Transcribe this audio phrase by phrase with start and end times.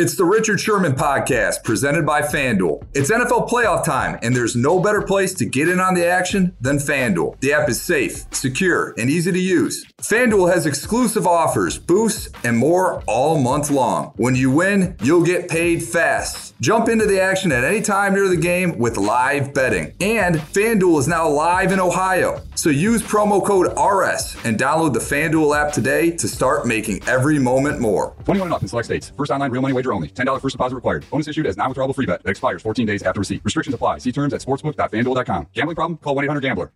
[0.00, 2.86] It's the Richard Sherman podcast presented by FanDuel.
[2.94, 6.56] It's NFL playoff time, and there's no better place to get in on the action
[6.60, 7.40] than FanDuel.
[7.40, 9.84] The app is safe, secure, and easy to use.
[10.00, 14.12] FanDuel has exclusive offers, boosts, and more all month long.
[14.14, 16.54] When you win, you'll get paid fast.
[16.60, 19.94] Jump into the action at any time during the game with live betting.
[20.00, 22.40] And FanDuel is now live in Ohio.
[22.54, 27.40] So use promo code RS and download the FanDuel app today to start making every
[27.40, 28.14] moment more.
[28.24, 29.12] 21 and up in select states.
[29.16, 30.08] First online real money wager only.
[30.08, 31.08] $10 first deposit required.
[31.10, 33.42] Bonus issued as non-withdrawable free bet that expires 14 days after receipt.
[33.44, 33.98] Restrictions apply.
[33.98, 35.48] See terms at sportsbook.fanduel.com.
[35.52, 35.98] Gambling problem?
[35.98, 36.72] Call 1-800-GAMBLER.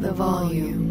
[0.00, 0.90] The volume.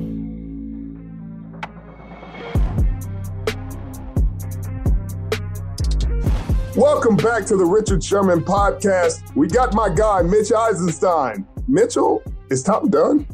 [6.75, 9.35] Welcome back to the Richard Sherman podcast.
[9.35, 11.45] We got my guy, Mitch Eisenstein.
[11.67, 13.27] Mitchell, is Tom done?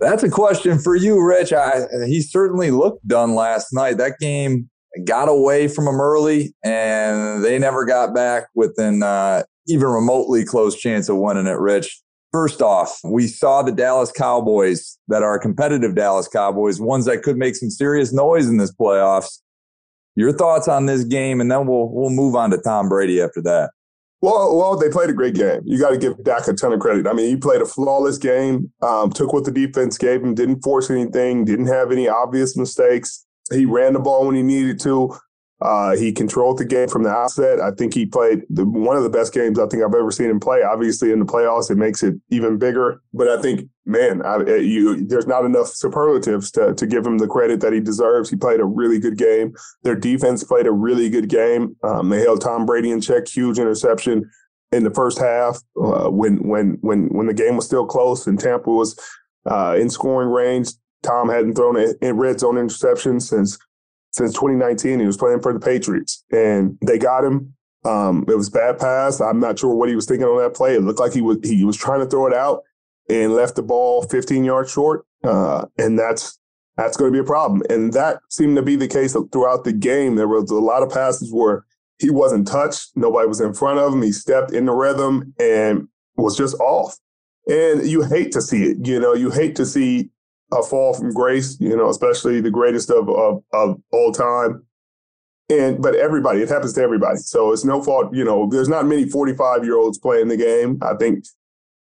[0.00, 1.52] That's a question for you, Rich.
[1.52, 3.98] I, he certainly looked done last night.
[3.98, 4.70] That game
[5.04, 10.76] got away from them early, and they never got back within uh, even remotely close
[10.76, 12.00] chance of winning it, Rich.
[12.32, 17.36] First off, we saw the Dallas Cowboys that are competitive Dallas Cowboys, ones that could
[17.36, 19.40] make some serious noise in this playoffs.
[20.14, 23.42] Your thoughts on this game, and then we'll we'll move on to Tom Brady after
[23.42, 23.70] that.
[24.22, 25.62] Well, well, they played a great game.
[25.64, 27.06] You got to give Dak a ton of credit.
[27.06, 28.70] I mean, he played a flawless game.
[28.82, 30.34] Um, took what the defense gave him.
[30.34, 31.46] Didn't force anything.
[31.46, 33.24] Didn't have any obvious mistakes.
[33.52, 35.16] He ran the ball when he needed to.
[35.62, 37.60] Uh, he controlled the game from the outset.
[37.60, 40.30] I think he played the, one of the best games I think I've ever seen
[40.30, 40.62] him play.
[40.62, 43.02] Obviously, in the playoffs, it makes it even bigger.
[43.12, 47.26] But I think, man, I, you, there's not enough superlatives to, to give him the
[47.26, 48.30] credit that he deserves.
[48.30, 49.54] He played a really good game.
[49.82, 51.76] Their defense played a really good game.
[51.82, 53.28] Um, they held Tom Brady in check.
[53.28, 54.30] Huge interception
[54.72, 58.38] in the first half uh, when when when when the game was still close and
[58.38, 58.98] Tampa was
[59.44, 60.70] uh, in scoring range.
[61.02, 63.58] Tom hadn't thrown a red zone interception since
[64.12, 65.00] since 2019.
[65.00, 67.54] He was playing for the Patriots, and they got him.
[67.84, 69.20] Um, it was bad pass.
[69.20, 70.74] I'm not sure what he was thinking on that play.
[70.74, 72.62] It looked like he was he was trying to throw it out
[73.08, 76.38] and left the ball 15 yards short, uh, and that's
[76.76, 77.62] that's going to be a problem.
[77.70, 80.16] And that seemed to be the case throughout the game.
[80.16, 81.64] There was a lot of passes where
[81.98, 84.00] he wasn't touched, nobody was in front of him.
[84.00, 86.96] He stepped in the rhythm and was just off.
[87.46, 88.86] And you hate to see it.
[88.86, 90.10] You know, you hate to see
[90.52, 94.64] a fall from grace, you know, especially the greatest of, of, of all time.
[95.48, 97.18] And but everybody, it happens to everybody.
[97.18, 100.78] So it's no fault, you know, there's not many 45 year olds playing the game.
[100.82, 101.24] I think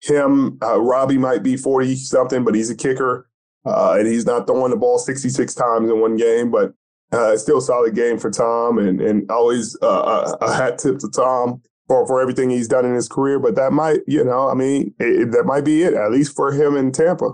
[0.02, 3.28] him, uh, Robbie might be 40 something, but he's a kicker.
[3.64, 6.74] Uh, and he's not throwing the ball 66 times in one game, but
[7.12, 10.98] uh, still a solid game for Tom and, and always uh, a, a hat tip
[10.98, 13.38] to Tom for, for everything he's done in his career.
[13.38, 16.52] But that might, you know, I mean, it, that might be it, at least for
[16.52, 17.32] him in Tampa.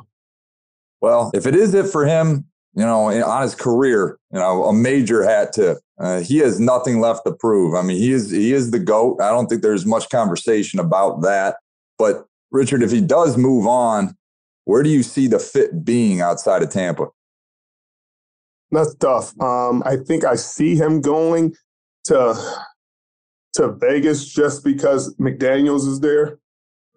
[1.01, 4.73] Well, if it is it for him, you know, on his career, you know, a
[4.73, 5.79] major hat tip.
[5.99, 7.75] Uh, he has nothing left to prove.
[7.75, 9.21] I mean, he is he is the goat.
[9.21, 11.57] I don't think there's much conversation about that.
[11.99, 14.17] But Richard, if he does move on,
[14.65, 17.07] where do you see the fit being outside of Tampa?
[18.71, 19.33] That's tough.
[19.41, 21.57] Um, I think I see him going
[22.05, 22.35] to
[23.55, 26.39] to Vegas just because McDaniels is there.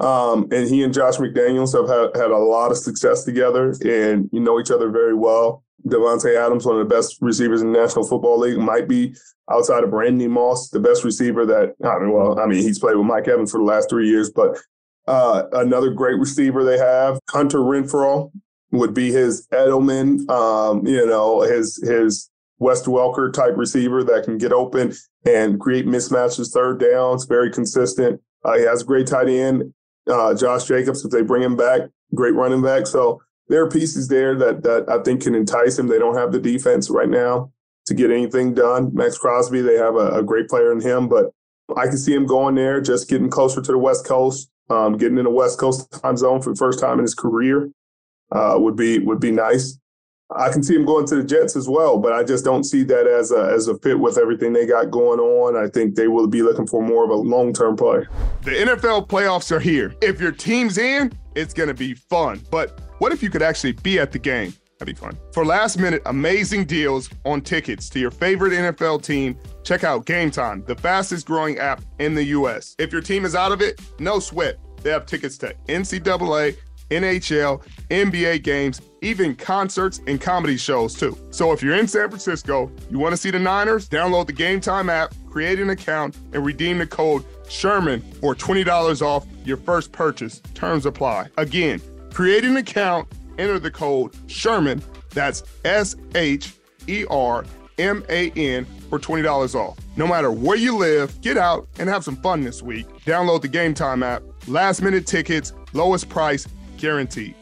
[0.02, 4.30] Um, and he and Josh McDaniels have had, had a lot of success together and
[4.32, 5.64] you know each other very well.
[5.88, 9.16] Davante Adams, one of the best receivers in the National Football League, might be
[9.52, 12.98] outside of Randy Moss, the best receiver that I mean, well, I mean, he's played
[12.98, 14.58] with Mike Evans for the last three years, but
[15.08, 18.32] uh, another great receiver they have, Hunter Renfrow,
[18.72, 24.40] would be his Edelman, um, you know, his his Wes Welker type receiver that can
[24.40, 24.94] get open
[25.26, 28.20] and create mismatches, third downs, very consistent.
[28.44, 29.74] Uh, he has a great tight end
[30.12, 31.82] uh, Josh Jacobs if they bring him back,
[32.14, 32.88] great running back.
[32.88, 35.88] So there are pieces there that that I think can entice him.
[35.88, 37.52] They don't have the defense right now
[37.88, 38.92] to get anything done.
[38.94, 41.32] Maxx Crosby, they have a, a great player in him, but
[41.76, 45.18] I can see him going there, just getting closer to the West Coast, um, getting
[45.18, 47.70] in the West Coast time zone for the first time in his career
[48.32, 49.78] uh, would be would be nice.
[50.36, 52.84] I can see him going to the Jets as well, but I just don't see
[52.84, 55.56] that as a as a fit with everything they got going on.
[55.56, 58.06] I think they will be looking for more of a long term play.
[58.44, 59.94] The NFL playoffs are here.
[60.02, 62.42] If your team's in, it's going to be fun.
[62.50, 64.54] But what if you could actually be at the game?
[64.80, 65.18] That'd be fun.
[65.32, 70.32] For last minute amazing deals on tickets to your favorite NFL team, check out Game
[70.32, 72.76] Time, the fastest growing app in the US.
[72.80, 74.58] If your team is out of it, no sweat.
[74.82, 76.58] They have tickets to NCAA,
[76.92, 81.18] NHL, NBA games, even concerts and comedy shows too.
[81.32, 84.62] So if you're in San Francisco, you want to see the Niners, download the Game
[84.62, 89.92] Time app, create an account, and redeem the code Sherman for $20 off your first
[89.92, 90.40] purchase.
[90.54, 91.30] Terms apply.
[91.38, 93.08] Again, create an account
[93.42, 94.82] enter the code Sherman.
[95.10, 96.54] That's S H
[96.88, 97.46] E R
[97.78, 99.78] M A N for $20 off.
[99.98, 102.88] No matter where you live, get out and have some fun this week.
[103.06, 104.24] Download the Game Time app.
[104.48, 106.48] Last minute tickets, lowest price
[106.82, 107.36] guaranteed.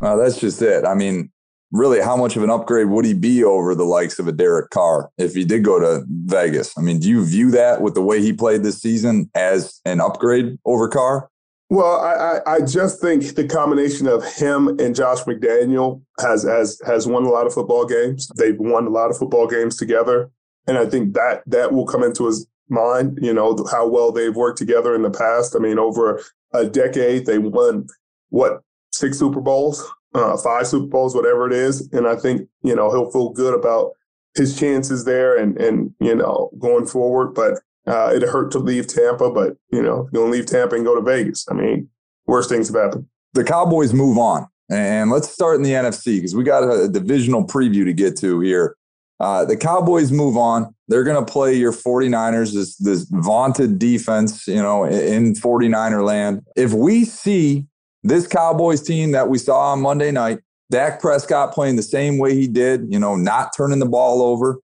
[0.00, 0.84] Well, that's just it.
[0.84, 1.30] I mean,
[1.72, 4.70] really, how much of an upgrade would he be over the likes of a Derek
[4.70, 6.76] Carr if he did go to Vegas?
[6.78, 10.00] I mean, do you view that with the way he played this season as an
[10.00, 11.28] upgrade over Carr?
[11.68, 17.08] Well, I, I, just think the combination of him and Josh McDaniel has has has
[17.08, 18.28] won a lot of football games.
[18.36, 20.30] They've won a lot of football games together,
[20.68, 23.18] and I think that that will come into his mind.
[23.20, 25.56] You know how well they've worked together in the past.
[25.56, 27.88] I mean, over a decade, they won
[28.30, 28.62] what
[28.98, 29.84] six Super Bowls,
[30.14, 33.54] uh, five Super Bowls, whatever it is, and I think you know he'll feel good
[33.54, 33.92] about
[34.34, 37.34] his chances there and and you know going forward.
[37.34, 40.84] But uh, it hurt to leave Tampa, but you know, you're gonna leave Tampa and
[40.84, 41.46] go to Vegas.
[41.50, 41.88] I mean,
[42.26, 43.06] worst things have happened.
[43.34, 47.46] The Cowboys move on, and let's start in the NFC because we got a, divisional
[47.46, 48.76] preview to get to here.
[49.18, 50.74] Uh, the Cowboys move on.
[50.88, 56.42] They're going to play your 49ers, this, this vaunted defense, you know, in 49er land.
[56.54, 57.66] If we see
[58.06, 60.38] this Cowboys team that we saw on Monday night,
[60.70, 64.60] Dak Prescott playing the same way he did, you know, not turning the ball over,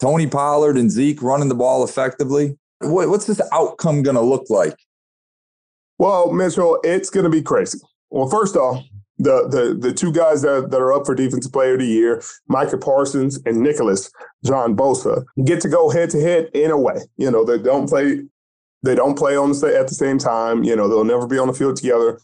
[0.00, 2.58] Tony Pollard and Zeke running the ball effectively.
[2.80, 4.76] What, what's this outcome going to look like?
[5.98, 7.78] Well, Mitchell, it's going to be crazy.
[8.10, 8.84] Well, first off,
[9.18, 12.22] the the the two guys that, that are up for defensive player of the year,
[12.48, 14.10] Micah Parsons and Nicholas
[14.44, 16.96] John Bosa, get to go head to head in a way.
[17.16, 18.20] You know, they don't play
[18.82, 20.64] they don't play on the at the same time.
[20.64, 22.20] You know, they'll never be on the field together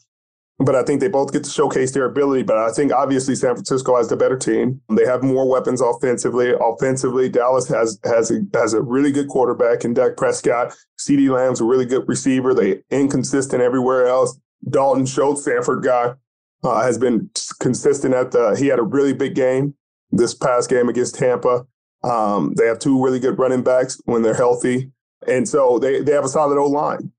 [0.64, 2.43] but I think they both get to showcase their ability.
[2.43, 4.81] But I think obviously San Francisco has the better team.
[4.91, 6.53] They have more weapons offensively.
[6.61, 10.75] Offensively, Dallas has has a, has a really good quarterback in Dak Prescott.
[10.99, 12.55] CeeDee Lamb's a really good receiver.
[12.55, 14.38] They inconsistent everywhere else.
[14.69, 16.14] Dalton Schultz, Stanford guy,
[16.62, 17.31] uh, has been
[17.61, 18.56] consistent at the.
[18.59, 19.75] He had a really big game
[20.11, 21.67] this past game against Tampa.
[22.05, 24.91] Um, they have two really good running backs when they're healthy,
[25.26, 27.12] and so they they have a solid O line.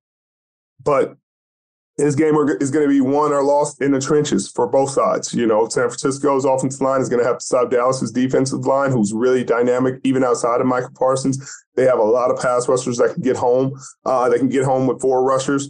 [0.83, 1.17] But
[1.97, 5.33] this game is going to be won or lost in the trenches for both sides.
[5.33, 8.91] You know, San Francisco's offensive line is going to have to stop Dallas's defensive line,
[8.91, 11.39] who's really dynamic, even outside of Michael Parsons.
[11.75, 13.79] They have a lot of pass rushers that can get home.
[14.05, 15.69] Uh, they can get home with four rushers.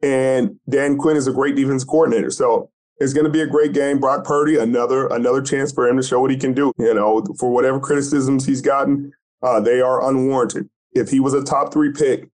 [0.00, 2.30] And Dan Quinn is a great defense coordinator.
[2.30, 3.98] So it's going to be a great game.
[3.98, 6.72] Brock Purdy, another another chance for him to show what he can do.
[6.78, 9.12] You know, for whatever criticisms he's gotten,
[9.42, 10.68] uh, they are unwarranted.
[10.92, 12.28] If he was a top three pick,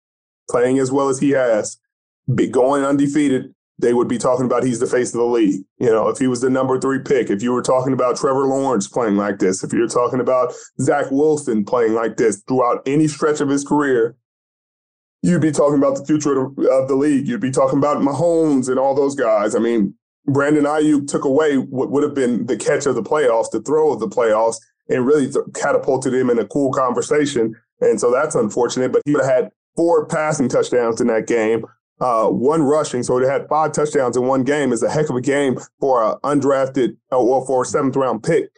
[0.50, 1.78] playing as well as he has,
[2.34, 5.64] be going undefeated, they would be talking about he's the face of the league.
[5.78, 8.48] You know, if he was the number three pick, if you were talking about Trevor
[8.48, 13.08] Lawrence playing like this, if you're talking about Zach Wilson playing like this throughout any
[13.08, 14.16] stretch of his career,
[15.22, 17.28] you'd be talking about the future of the, of the league.
[17.28, 19.56] You'd be talking about Mahomes and all those guys.
[19.56, 19.94] I mean,
[20.26, 23.94] Brandon Aiyuk took away what would have been the catch of the playoffs, the throw
[23.94, 24.58] of the playoffs,
[24.90, 27.56] and really catapulted him in a cool conversation.
[27.80, 28.92] And so that's unfortunate.
[28.92, 31.66] But he would have had four passing touchdowns in that game
[32.00, 33.04] uh, one rushing.
[33.04, 36.04] So they had five touchdowns in one game is a heck of a game for
[36.04, 38.50] an undrafted uh, or for a seventh round pick.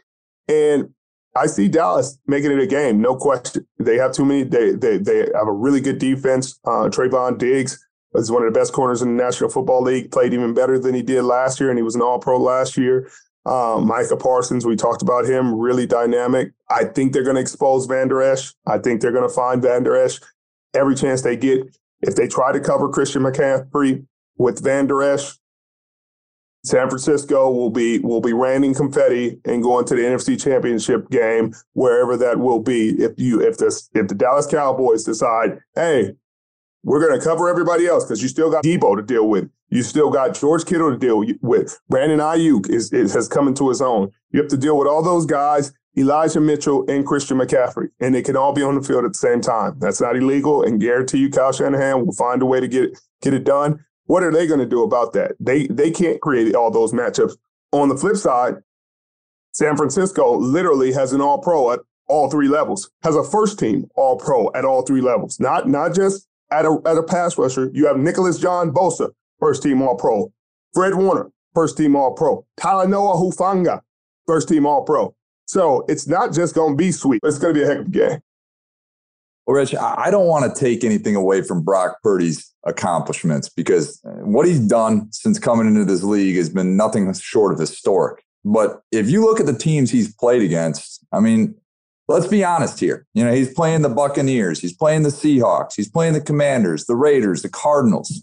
[0.47, 0.89] And
[1.35, 3.65] I see Dallas making it a game, no question.
[3.77, 4.43] They have too many.
[4.43, 6.59] They they they have a really good defense.
[6.65, 10.11] Uh, Trevon Diggs is one of the best corners in the National Football League.
[10.11, 12.77] Played even better than he did last year, and he was an All Pro last
[12.77, 13.09] year.
[13.45, 16.51] Um, Micah Parsons, we talked about him, really dynamic.
[16.69, 18.53] I think they're going to expose Vander Esch.
[18.67, 20.19] I think they're going to find Vander Esch
[20.73, 21.61] every chance they get.
[22.01, 24.05] If they try to cover Christian McCaffrey
[24.37, 25.37] with Vander Esch,
[26.63, 31.53] San Francisco will be will be raining confetti and going to the NFC Championship game
[31.73, 32.89] wherever that will be.
[33.01, 36.13] If you if this if the Dallas Cowboys decide, hey,
[36.83, 39.49] we're going to cover everybody else because you still got Debo to deal with.
[39.69, 41.79] You still got George Kittle to deal with.
[41.89, 44.11] Brandon Aiyuk is, is has come into his own.
[44.31, 48.21] You have to deal with all those guys Elijah Mitchell and Christian McCaffrey, and they
[48.21, 49.75] can all be on the field at the same time.
[49.79, 52.99] That's not illegal, and guarantee you, Kyle Shanahan will find a way to get it,
[53.21, 53.83] get it done.
[54.05, 55.33] What are they going to do about that?
[55.39, 57.35] They they can't create all those matchups.
[57.71, 58.55] On the flip side,
[59.51, 62.89] San Francisco literally has an All Pro at all three levels.
[63.03, 65.39] Has a first team All Pro at all three levels.
[65.39, 67.69] Not not just at a at a pass rusher.
[67.73, 70.31] You have Nicholas John Bosa, first team All Pro.
[70.73, 72.45] Fred Warner, first team All Pro.
[72.59, 73.81] Talanoa Hufanga,
[74.27, 75.15] first team All Pro.
[75.49, 77.21] So it's not just going to be sweet.
[77.23, 78.19] It's going to be a heck of a game.
[79.47, 84.11] Well, Rich, I don't want to take anything away from Brock Purdy's accomplishments because uh,
[84.27, 88.23] what he's done since coming into this league has been nothing short of historic.
[88.45, 91.55] But if you look at the teams he's played against, I mean,
[92.07, 93.07] let's be honest here.
[93.15, 96.95] You know, he's playing the Buccaneers, he's playing the Seahawks, he's playing the Commanders, the
[96.95, 98.21] Raiders, the Cardinals.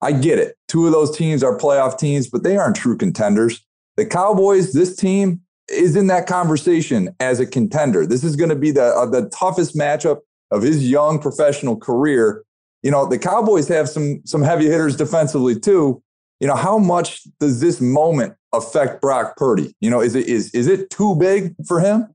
[0.00, 0.56] I get it.
[0.68, 3.60] Two of those teams are playoff teams, but they aren't true contenders.
[3.98, 8.06] The Cowboys, this team is in that conversation as a contender.
[8.06, 12.44] This is going to be the uh, the toughest matchup of his young professional career.
[12.82, 16.02] You know, the Cowboys have some some heavy hitters defensively too.
[16.40, 19.74] You know, how much does this moment affect Brock Purdy?
[19.80, 22.12] You know, is it is is it too big for him?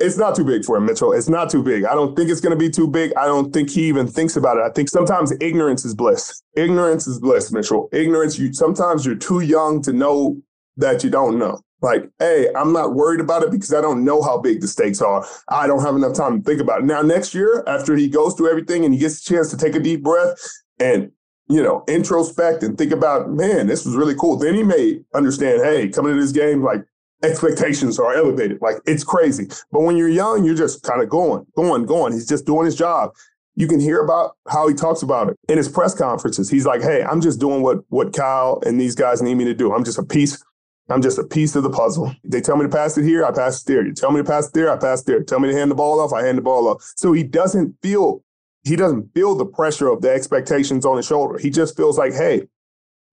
[0.00, 1.12] It's not too big for him, Mitchell.
[1.12, 1.84] It's not too big.
[1.84, 3.12] I don't think it's going to be too big.
[3.16, 4.62] I don't think he even thinks about it.
[4.62, 6.40] I think sometimes ignorance is bliss.
[6.54, 7.88] Ignorance is bliss, Mitchell.
[7.92, 10.40] Ignorance, you sometimes you're too young to know
[10.76, 11.60] that you don't know.
[11.80, 15.00] Like, hey, I'm not worried about it because I don't know how big the stakes
[15.00, 15.24] are.
[15.48, 16.84] I don't have enough time to think about it.
[16.86, 19.74] Now, next year, after he goes through everything and he gets a chance to take
[19.74, 20.36] a deep breath
[20.80, 21.12] and
[21.48, 24.36] you know, introspect and think about, man, this was really cool.
[24.36, 26.84] Then he may understand, hey, coming to this game, like
[27.22, 28.60] expectations are elevated.
[28.60, 29.48] Like it's crazy.
[29.72, 32.12] But when you're young, you're just kind of going, going, going.
[32.12, 33.12] He's just doing his job.
[33.56, 36.48] You can hear about how he talks about it in his press conferences.
[36.48, 39.54] He's like, hey, I'm just doing what what Kyle and these guys need me to
[39.54, 39.72] do.
[39.72, 40.42] I'm just a piece.
[40.88, 42.14] I'm just a piece of the puzzle.
[42.24, 43.86] They tell me to pass it here, I pass it there.
[43.86, 45.22] You tell me to pass it there, I pass it there.
[45.22, 46.92] Tell me to hand the ball off, I hand the ball off.
[46.96, 48.24] So he doesn't feel
[48.64, 51.38] he doesn't feel the pressure of the expectations on his shoulder.
[51.38, 52.48] He just feels like, hey,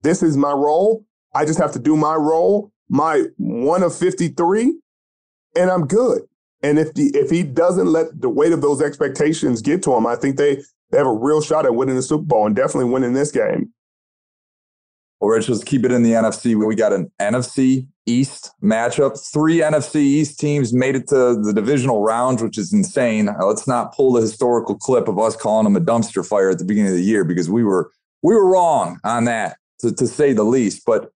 [0.02, 1.06] this is my role.
[1.34, 4.78] I just have to do my role, my one of 53,
[5.56, 6.24] and I'm good.
[6.62, 10.08] And if the, if he doesn't let the weight of those expectations get to him,
[10.08, 10.56] I think they,
[10.90, 13.72] they have a real shot at winning the Super Bowl and definitely winning this game.
[15.22, 16.56] Rich, let's keep it in the NFC.
[16.56, 19.20] We got an NFC East matchup.
[19.34, 23.30] Three NFC East teams made it to the divisional rounds, which is insane.
[23.40, 26.66] Let's not pull the historical clip of us calling them a dumpster fire at the
[26.66, 27.92] beginning of the year because we were
[28.22, 30.84] we were wrong on that, to, to say the least.
[30.86, 31.12] But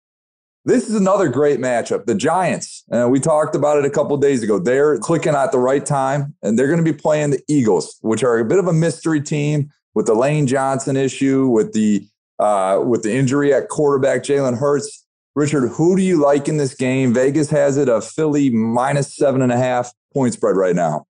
[0.66, 2.06] this is another great matchup.
[2.06, 4.60] The Giants, uh, we talked about it a couple days ago.
[4.60, 8.24] They're clicking at the right time, and they're going to be playing the Eagles, which
[8.24, 12.06] are a bit of a mystery team with the Lane Johnson issue, with the
[12.40, 15.06] uh, with the injury at quarterback, Jalen Hurts.
[15.36, 17.14] Richard, who do you like in this game?
[17.14, 21.06] Vegas has it a Philly minus seven and a half point spread right now.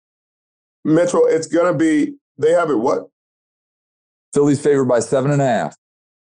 [0.85, 3.09] Mitchell, it's going to be, they have it what?
[4.33, 5.77] Philly's favored by seven and a half.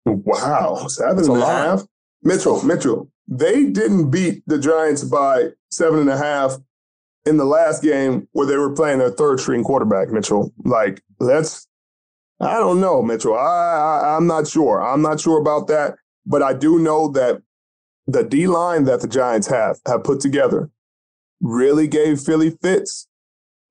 [0.05, 1.83] Wow, seven That's and a, a half.
[2.23, 6.57] Mitchell, Mitchell, they didn't beat the Giants by seven and a half
[7.25, 10.51] in the last game where they were playing their third string quarterback, Mitchell.
[10.63, 11.67] Like, let's
[12.41, 13.35] I don't know, Mitchell.
[13.35, 14.81] I, I I'm not sure.
[14.81, 17.41] I'm not sure about that, but I do know that
[18.07, 20.69] the D line that the Giants have have put together
[21.41, 23.07] really gave Philly fits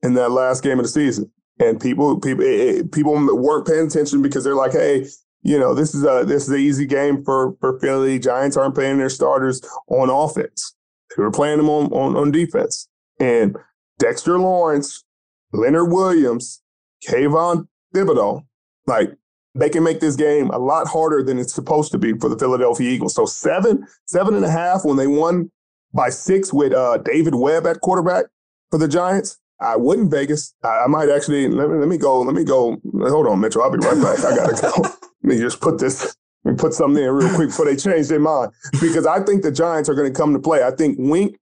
[0.02, 1.30] in that last game of the season.
[1.58, 5.06] And people people eh, people weren't paying attention because they're like, hey,
[5.42, 8.18] you know, this is a this is an easy game for for Philly.
[8.18, 10.74] Giants aren't playing their starters on offense.
[11.16, 12.88] They were playing them on on, on defense.
[13.18, 13.56] And
[13.98, 15.04] Dexter Lawrence,
[15.52, 16.62] Leonard Williams,
[17.08, 18.44] Kayvon Thibodeaux,
[18.88, 19.10] like
[19.54, 22.38] they can make this game a lot harder than it's supposed to be for the
[22.38, 23.14] Philadelphia Eagles.
[23.14, 25.50] So seven, seven and a half when they won
[25.92, 28.26] by six with uh, Davis Webb at quarterback
[28.70, 29.38] for the Giants.
[29.60, 30.54] I wouldn't Vegas.
[30.62, 32.20] I, I might actually let me, let me go.
[32.20, 32.80] Let me go.
[33.00, 33.62] Hold on, Mitchell.
[33.62, 34.24] I'll be right back.
[34.24, 34.82] I gotta go.
[34.82, 36.16] let me just put this.
[36.44, 39.50] Me put something in real quick before they change their mind because I think the
[39.50, 40.62] Giants are going to come to play.
[40.62, 41.36] I think Wink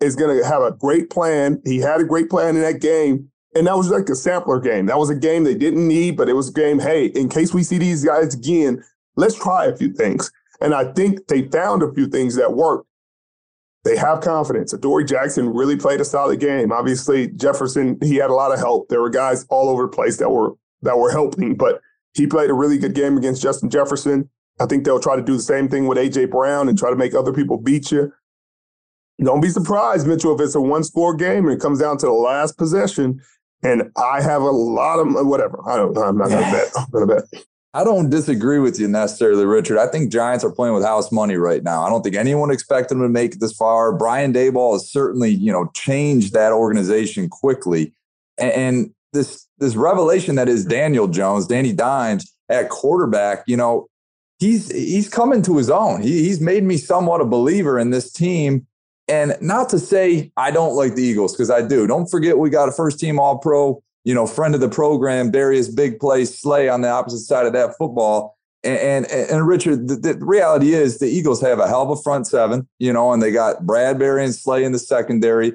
[0.00, 1.62] is going to have a great plan.
[1.64, 4.86] He had a great plan in that game and that was like a sampler game.
[4.86, 7.54] That was a game they didn't need, but it was a game, hey, in case
[7.54, 8.82] we see these guys again,
[9.16, 10.30] let's try a few things.
[10.60, 12.86] And I think they found a few things that worked.
[13.84, 14.72] They have confidence.
[14.72, 16.72] Adoree Jackson really played a solid game.
[16.72, 18.88] Obviously, Jefferson, he had a lot of help.
[18.88, 21.80] There were guys all over the place that were that were helping, but
[22.14, 24.28] he played a really good game against Justin Jefferson.
[24.60, 26.96] I think they'll try to do the same thing with AJ Brown and try to
[26.96, 28.12] make other people beat you.
[29.22, 32.06] Don't be surprised, Mitchell, if it's a one score game and it comes down to
[32.06, 33.20] the last possession
[33.64, 35.60] and I have a lot of whatever.
[35.68, 35.96] I don't.
[35.96, 36.68] I'm not gonna bet.
[36.76, 37.24] I'm gonna bet.
[37.74, 39.78] I don't disagree with you necessarily, Richard.
[39.78, 41.82] I think Giants are playing with house money right now.
[41.82, 43.92] I don't think anyone expected them to make it this far.
[43.92, 47.92] Brian Daboll has certainly, you know, changed that organization quickly.
[48.38, 53.88] And this this revelation that is Daniel Jones, Danny Dimes at quarterback, you know,
[54.38, 56.02] he's he's coming to his own.
[56.02, 58.66] He, he's made me somewhat a believer in this team.
[59.06, 61.86] And not to say I don't like the Eagles because I do.
[61.86, 65.30] Don't forget we got a first team All Pro you know, friend of the program,
[65.30, 68.36] Darius Big Play Slay on the opposite side of that football.
[68.62, 72.00] And, and, and Richard, the, the, reality is the Eagles have a hell of a
[72.02, 75.54] front seven, you know, and they got Bradberry and Slay in the secondary.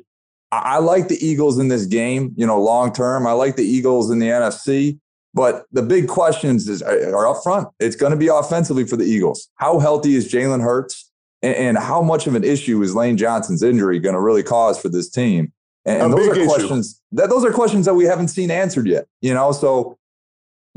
[0.51, 3.25] I, I like the Eagles in this game, you know, long term.
[3.25, 4.99] I like the Eagles in the NFC.
[5.31, 7.67] But the big questions is, are up front.
[7.79, 9.47] It's going to be offensively for the Eagles.
[9.55, 11.08] How healthy is Jalen Hurts?
[11.41, 14.79] And, and how much of an issue is Lane Johnson's injury going to really cause
[14.79, 15.53] for this team?
[15.85, 16.45] And, and those are issue.
[16.45, 19.05] questions that those are questions that we haven't seen answered yet.
[19.21, 19.97] You know, so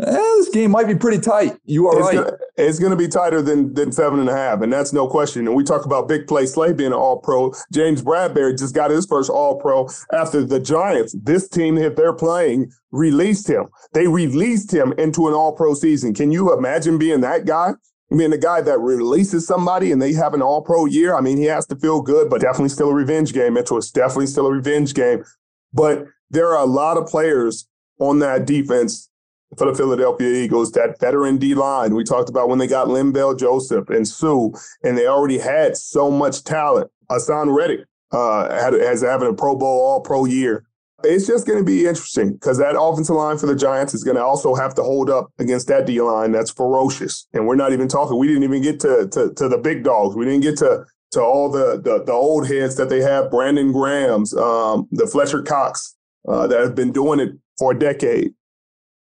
[0.01, 1.57] eh, this game might be pretty tight.
[1.65, 2.25] You are it's right.
[2.25, 5.09] Gonna, it's going to be tighter than than seven and a half, and that's no
[5.09, 5.47] question.
[5.47, 7.53] And we talk about big play Slay being an All Pro.
[7.73, 11.17] James Bradberry just got his first All Pro after the Giants.
[11.21, 13.67] This team, if they're playing, released him.
[13.93, 16.15] They released him into an All Pro season.
[16.15, 17.73] Can you imagine being that guy?
[18.13, 21.23] I mean, the guy that releases somebody and they have an all pro year, I
[21.23, 23.55] mean, he has to feel good, but definitely still a revenge game.
[23.55, 25.25] Mitchell, it's definitely still a revenge game.
[25.73, 27.67] But there are a lot of players
[27.99, 29.09] on that defense
[29.57, 31.95] for the Philadelphia Eagles, that veteran D line.
[31.95, 34.51] We talked about when they got Linval Joseph and Suh,
[34.83, 36.91] and they already had so much talent.
[37.11, 40.67] Haason Reddick uh, had, has having a Pro Bowl, All Pro year
[41.05, 44.17] it's just going to be interesting because that offensive line for the Giants is going
[44.17, 47.27] to also have to hold up against that D line that's ferocious.
[47.33, 48.19] And we're not even talking.
[48.19, 50.17] We didn't even get to to, to the big dogs.
[50.17, 53.31] We didn't get to to all the the, the old heads that they have.
[53.31, 55.95] Brandon Graham's, um, the Fletcher Cox
[56.29, 58.33] uh, that have been doing it for a decade.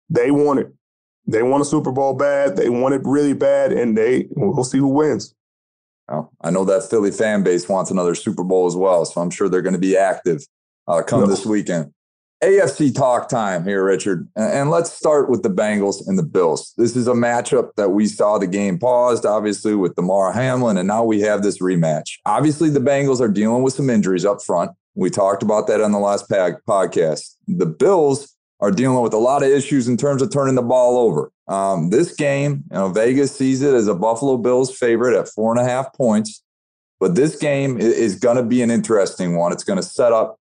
[0.10, 0.74] They want it.
[1.28, 2.56] They want a Super Bowl bad.
[2.56, 5.34] They want it really bad, and they we'll see who wins.
[6.08, 9.32] Well, I know that Philly fan base wants another Super Bowl as well, so I'm
[9.32, 10.46] sure they're going to be active
[10.88, 11.28] uh, come no.
[11.28, 11.92] this weekend.
[12.44, 14.28] AFC talk time here, Richard.
[14.36, 16.74] And let's start with the Bengals and the Bills.
[16.78, 20.88] This is a matchup that we saw the game paused, obviously, with Damar Hamlin, and
[20.88, 22.18] now we have this rematch.
[22.26, 24.72] Obviously, the Bengals are dealing with some injuries up front.
[24.96, 27.36] We talked about that on the last podcast.
[27.48, 30.98] The Bills are dealing with a lot of issues in terms of turning the ball
[30.98, 31.32] over.
[31.48, 35.56] Um, this game, you know, Vegas sees it as a Buffalo Bills favorite at four
[35.56, 36.44] and a half points.
[37.00, 39.52] But this game is going to be an interesting one.
[39.52, 40.40] It's going to set up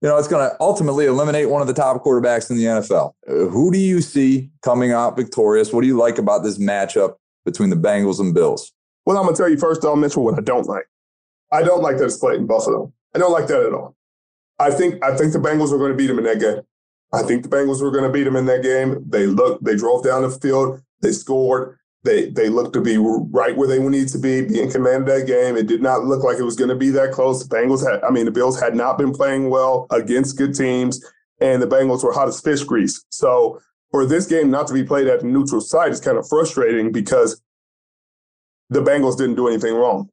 [0.00, 3.12] you know, it's going to ultimately eliminate one of the top quarterbacks in the NFL.
[3.26, 5.72] Who do you see coming out victorious?
[5.72, 8.72] What do you like about this matchup between the Bengals and Bills?
[9.04, 10.86] Well, I'm going to tell you first, I'll mention what I don't like.
[11.52, 12.92] I don't like that it's played in Buffalo.
[13.14, 13.96] I don't like that at all.
[14.58, 16.60] I think I think the Bengals are going to beat them in that game.
[17.12, 19.04] I think the Bengals were going to beat them in that game.
[19.08, 21.78] They looked, they drove down the field, they scored.
[22.02, 25.14] They they looked to be right where they needed to be, be in command of
[25.14, 25.56] that game.
[25.56, 27.46] It did not look like it was going to be that close.
[27.46, 31.04] The Bengals had, I mean, the Bills had not been playing well against good teams,
[31.40, 33.04] and the Bengals were hot as fish grease.
[33.10, 33.60] So
[33.90, 36.92] for this game not to be played at the neutral site is kind of frustrating
[36.92, 37.40] because
[38.70, 40.08] the Bengals didn't do anything wrong.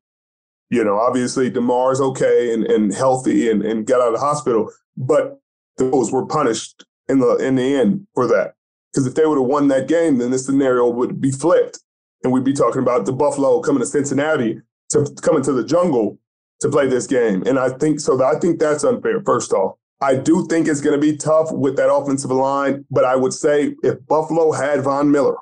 [0.69, 4.69] You know, obviously Damar's okay and, and healthy and, and got out of the hospital,
[4.97, 5.39] but
[5.77, 8.55] Bills were punished in the in the end for that.
[8.97, 11.81] Because if they would have won that game, then this scenario would be flipped.
[12.23, 16.17] And we'd be talking about the Buffalo coming to Cincinnati to come into the jungle
[16.61, 17.43] to play this game.
[17.45, 18.19] And I think so.
[18.23, 19.77] I think that's unfair, first off.
[20.01, 23.33] I do think it's going to be tough with that offensive line, but I would
[23.33, 25.35] say if Buffalo had Von Miller,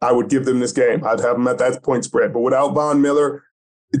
[0.00, 1.04] I would give them this game.
[1.04, 2.32] I'd have them at that point spread.
[2.32, 3.44] But without Von Miller,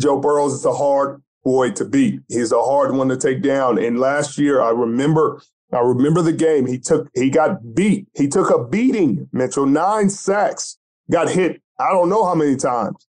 [0.00, 2.20] Joe Burrows is a hard boy to beat.
[2.28, 3.76] He's a hard one to take down.
[3.76, 5.42] And last year, I remember
[5.72, 6.66] I remember the game.
[6.66, 8.06] He took he got beat.
[8.14, 10.78] He took a beating, Mitchell, nine sacks,
[11.10, 13.06] got hit, I don't know how many times.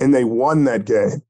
[0.00, 1.22] And they won that game.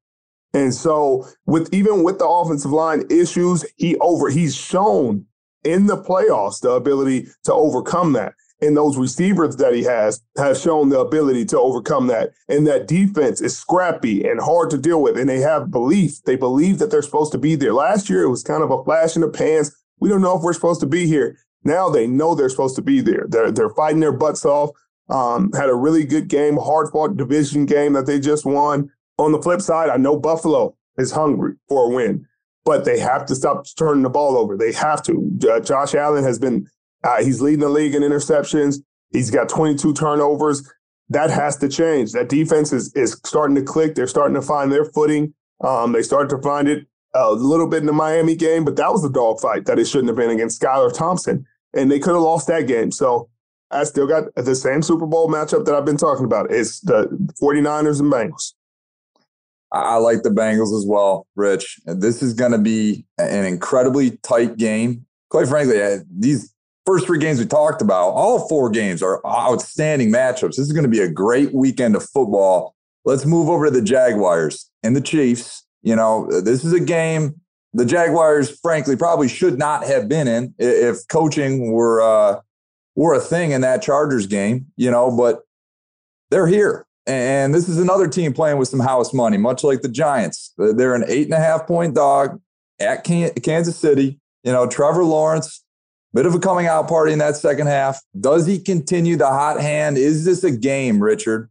[0.54, 5.26] And so with even with the offensive line issues, he over he's shown
[5.64, 8.34] in the playoffs the ability to overcome that.
[8.60, 12.30] And those receivers that he has have shown the ability to overcome that.
[12.48, 15.16] And that defense is scrappy and hard to deal with.
[15.16, 16.22] And they have belief.
[16.24, 17.72] They believe that they're supposed to be there.
[17.72, 20.42] Last year, it was kind of a flash in the pans we don't know if
[20.42, 21.38] we're supposed to be here.
[21.64, 23.26] Now they know they're supposed to be there.
[23.28, 24.70] They're they're fighting their butts off.
[25.08, 28.90] Um, had a really good game, hard fought division game that they just won.
[29.18, 32.26] On the flip side, I know Buffalo is hungry for a win,
[32.64, 34.56] but they have to stop turning the ball over.
[34.56, 35.30] They have to.
[35.50, 36.68] Uh, Josh Allen has been
[37.04, 38.76] uh, he's leading the league in interceptions.
[39.10, 40.70] He's got 22 turnovers.
[41.10, 42.12] That has to change.
[42.12, 43.94] That defense is is starting to click.
[43.94, 45.32] They're starting to find their footing.
[45.62, 48.92] Um, they start to find it a little bit in the Miami game, but that
[48.92, 51.46] was a dogfight that it shouldn't have been against Skylar Thompson.
[51.74, 52.90] And they could have lost that game.
[52.90, 53.28] So
[53.70, 56.50] I still got the same Super Bowl matchup that I've been talking about.
[56.50, 57.06] It's the
[57.42, 58.54] 49ers and Bengals.
[59.70, 61.80] I like the Bengals as well, Rich.
[61.84, 65.04] This is going to be an incredibly tight game.
[65.28, 65.78] Quite frankly,
[66.10, 66.54] these
[66.86, 70.56] first three games we talked about, all four games are outstanding matchups.
[70.56, 72.74] This is going to be a great weekend of football.
[73.04, 75.66] Let's move over to the Jaguars and the Chiefs.
[75.88, 77.40] You know, this is a game
[77.72, 82.40] the Jaguars, frankly, probably should not have been in if coaching were uh,
[82.94, 84.66] were a thing in that Chargers game.
[84.76, 85.44] You know, but
[86.30, 89.88] they're here, and this is another team playing with some house money, much like the
[89.88, 90.52] Giants.
[90.58, 92.38] They're an eight and a half point dog
[92.78, 94.20] at Kansas City.
[94.44, 95.64] You know, Trevor Lawrence,
[96.12, 98.02] bit of a coming out party in that second half.
[98.20, 99.96] Does he continue the hot hand?
[99.96, 101.48] Is this a game, Richard?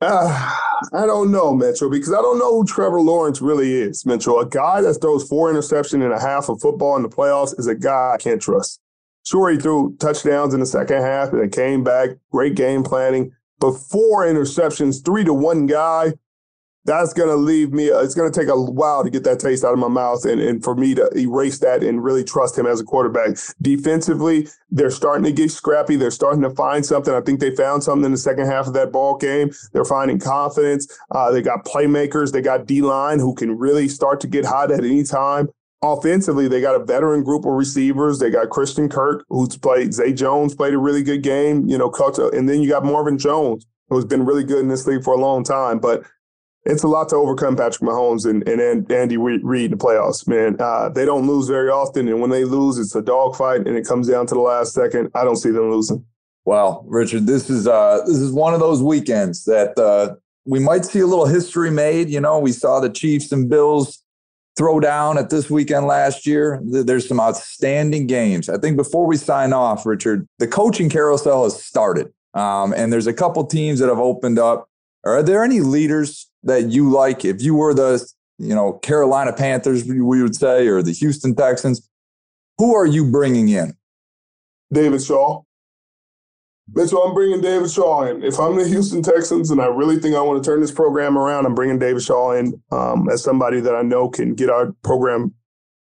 [0.00, 0.54] Uh,
[0.92, 4.40] I don't know, Mitchell, because I don't know who Trevor Lawrence really is, Mitchell.
[4.40, 7.66] A guy that throws four interceptions and a half of football in the playoffs is
[7.66, 8.80] a guy I can't trust.
[9.24, 12.10] Sure, he threw touchdowns in the second half and it came back.
[12.30, 13.32] Great game planning.
[13.58, 16.12] But four interceptions, three to one guy,
[16.86, 19.64] that's going to leave me, it's going to take a while to get that taste
[19.64, 22.66] out of my mouth and, and for me to erase that and really trust him
[22.66, 23.36] as a quarterback.
[23.60, 25.96] Defensively, they're starting to get scrappy.
[25.96, 27.12] They're starting to find something.
[27.12, 29.50] I think they found something in the second half of that ball game.
[29.72, 30.86] They're finding confidence.
[31.10, 32.32] Uh, they got playmakers.
[32.32, 35.48] They got D line who can really start to get hot at any time.
[35.82, 38.18] Offensively, they got a veteran group of receivers.
[38.18, 39.92] They got Christian Kirk, who's played.
[39.92, 41.68] Zay Jones played a really good game.
[41.68, 41.92] You know,
[42.32, 45.20] and then you got Marvin Jones, who's been really good in this league for a
[45.20, 45.78] long time.
[45.78, 46.04] But
[46.66, 50.56] it's a lot to overcome Patrick Mahomes and, and Andy Reid in the playoffs, man.
[50.58, 53.86] Uh, they don't lose very often, and when they lose, it's a dogfight, and it
[53.86, 55.10] comes down to the last second.
[55.14, 56.04] I don't see them losing.
[56.44, 60.84] Well, Richard, this is uh, this is one of those weekends that uh, we might
[60.84, 62.08] see a little history made.
[62.08, 64.02] You know, we saw the Chiefs and Bills
[64.56, 66.60] throw down at this weekend last year.
[66.64, 68.48] There's some outstanding games.
[68.48, 73.06] I think before we sign off, Richard, the coaching carousel has started, um, and there's
[73.06, 74.68] a couple teams that have opened up.
[75.04, 77.24] Are there any leaders that you like?
[77.24, 78.04] If you were the,
[78.38, 81.88] you know, Carolina Panthers, we would say, or the Houston Texans,
[82.58, 83.74] who are you bringing in?
[84.72, 85.42] David Shaw.
[86.74, 88.24] Mitchell, I'm bringing David Shaw in.
[88.24, 91.16] If I'm the Houston Texans and I really think I want to turn this program
[91.16, 94.72] around, I'm bringing David Shaw in um, as somebody that I know can get our
[94.82, 95.32] program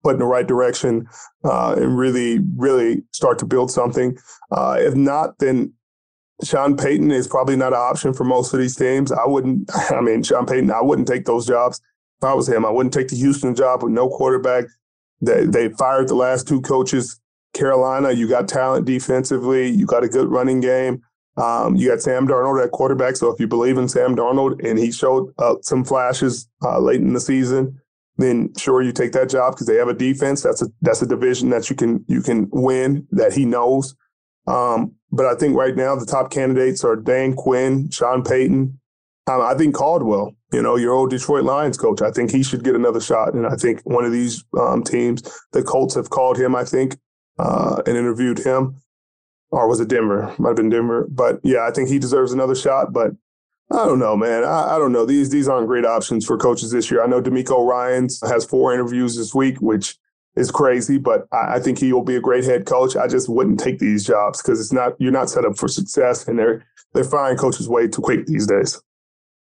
[0.02, 1.06] put in the right direction
[1.44, 4.18] uh, and really, really start to build something.
[4.50, 5.72] Uh, if not, then
[6.42, 9.12] Sean Payton is probably not an option for most of these teams.
[9.12, 11.80] I wouldn't, I mean, Sean Payton, I wouldn't take those jobs.
[12.20, 14.64] If I was him, I wouldn't take the Houston job with no quarterback.
[15.20, 17.20] They, they fired the last two coaches.
[17.52, 19.68] Carolina, you got talent defensively.
[19.68, 21.02] You got a good running game.
[21.36, 23.16] Um, you got Sam Darnold at quarterback.
[23.16, 27.00] So if you believe in Sam Darnold and he showed uh, some flashes uh, late
[27.00, 27.80] in the season,
[28.18, 30.42] then sure you take that job because they have a defense.
[30.42, 33.94] That's a that's a division that you can you can win that he knows.
[34.46, 38.78] Um, but I think right now the top candidates are Dan Quinn, Sean Payton.
[39.28, 42.02] Um, I think Caldwell, you know, your old Detroit Lions coach.
[42.02, 43.34] I think he should get another shot.
[43.34, 46.96] And I think one of these um, teams, the Colts have called him, I think,
[47.38, 48.76] uh, and interviewed him.
[49.50, 50.34] Or was it Denver?
[50.38, 51.06] Might have been Denver.
[51.10, 52.92] But yeah, I think he deserves another shot.
[52.92, 53.12] But
[53.70, 54.44] I don't know, man.
[54.44, 55.06] I, I, don't know.
[55.06, 57.02] These these aren't great options for coaches this year.
[57.02, 59.96] I know DeMeco Ryans has four interviews this week, which
[60.36, 62.96] is crazy, but I, I think he will be a great head coach.
[62.96, 66.26] I just wouldn't take these jobs because it's not you're not set up for success,
[66.26, 68.80] and they're they're firing coaches way too quick these days.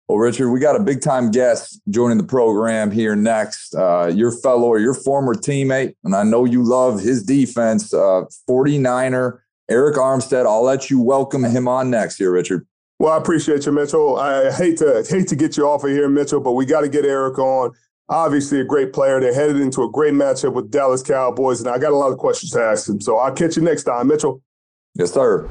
[0.08, 3.74] Well, Richard, we got a big time guest joining the program here next.
[3.74, 8.24] Uh, your fellow or your former teammate, and I know you love his defense, uh,
[8.48, 9.38] 49er
[9.70, 10.46] Arik Armstead.
[10.46, 12.66] I'll let you welcome him on next here, Richard.
[12.98, 14.18] Well, I appreciate you, Mitchell.
[14.18, 16.88] I hate to hate to get you off of here, Mitchell, but we got to
[16.88, 17.72] get Arik on
[18.10, 19.20] obviously a great player.
[19.20, 22.18] They headed into a great matchup with Dallas Cowboys, and I got a lot of
[22.18, 23.00] questions to ask him.
[23.00, 24.42] So I'll catch you next time, Mitchell.
[24.94, 25.48] Yes, sir.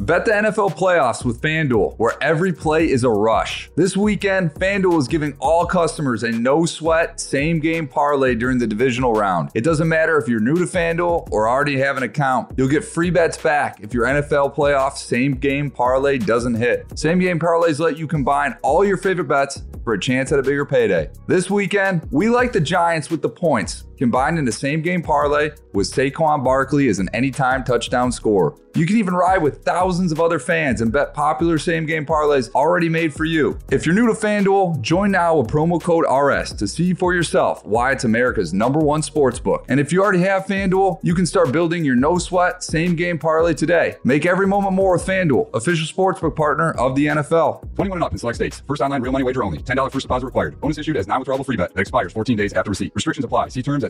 [0.00, 3.70] Bet the NFL playoffs with FanDuel, where every play is a rush.
[3.76, 8.66] This weekend, FanDuel is giving all customers a no sweat, same game parlay during the
[8.66, 9.50] divisional round.
[9.52, 12.82] It doesn't matter if you're new to FanDuel or already have an account, you'll get
[12.82, 16.98] free bets back if your NFL playoff same game parlay doesn't hit.
[16.98, 20.42] Same game parlays let you combine all your favorite bets for a chance at a
[20.42, 21.10] bigger payday.
[21.26, 25.50] This weekend, we like the Giants with the points combined in the same game parlay
[25.72, 28.56] with Saquon Barkley as an anytime touchdown score.
[28.74, 32.50] You can even ride with thousands of other fans and bet popular same game parlays
[32.52, 33.58] already made for you.
[33.70, 37.64] If you're new to FanDuel, join now with promo code RS to see for yourself
[37.66, 39.64] why it's America's number one sports book.
[39.68, 43.18] And if you already have FanDuel, you can start building your no sweat same game
[43.18, 43.96] parlay today.
[44.04, 47.74] Make every moment more with FanDuel, official sportsbook partner of the NFL.
[47.74, 48.62] 21 and up in select states.
[48.68, 49.58] First online real money wager only.
[49.58, 50.60] $10 first deposit required.
[50.60, 52.92] Bonus issued as non-withdrawable free bet that expires 14 days after receipt.
[52.94, 53.48] Restrictions apply.
[53.48, 53.89] See terms at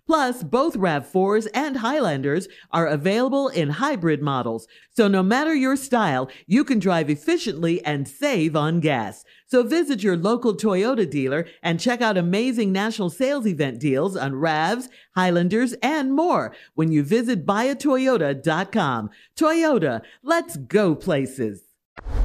[0.11, 6.29] Plus, both RAV4s and Highlanders are available in hybrid models, so no matter your style,
[6.45, 9.23] you can drive efficiently and save on gas.
[9.47, 14.33] So visit your local Toyota dealer and check out amazing national sales event deals on
[14.33, 19.11] RAVs, Highlanders, and more when you visit buyatoyota.com.
[19.37, 21.63] Toyota, let's go places.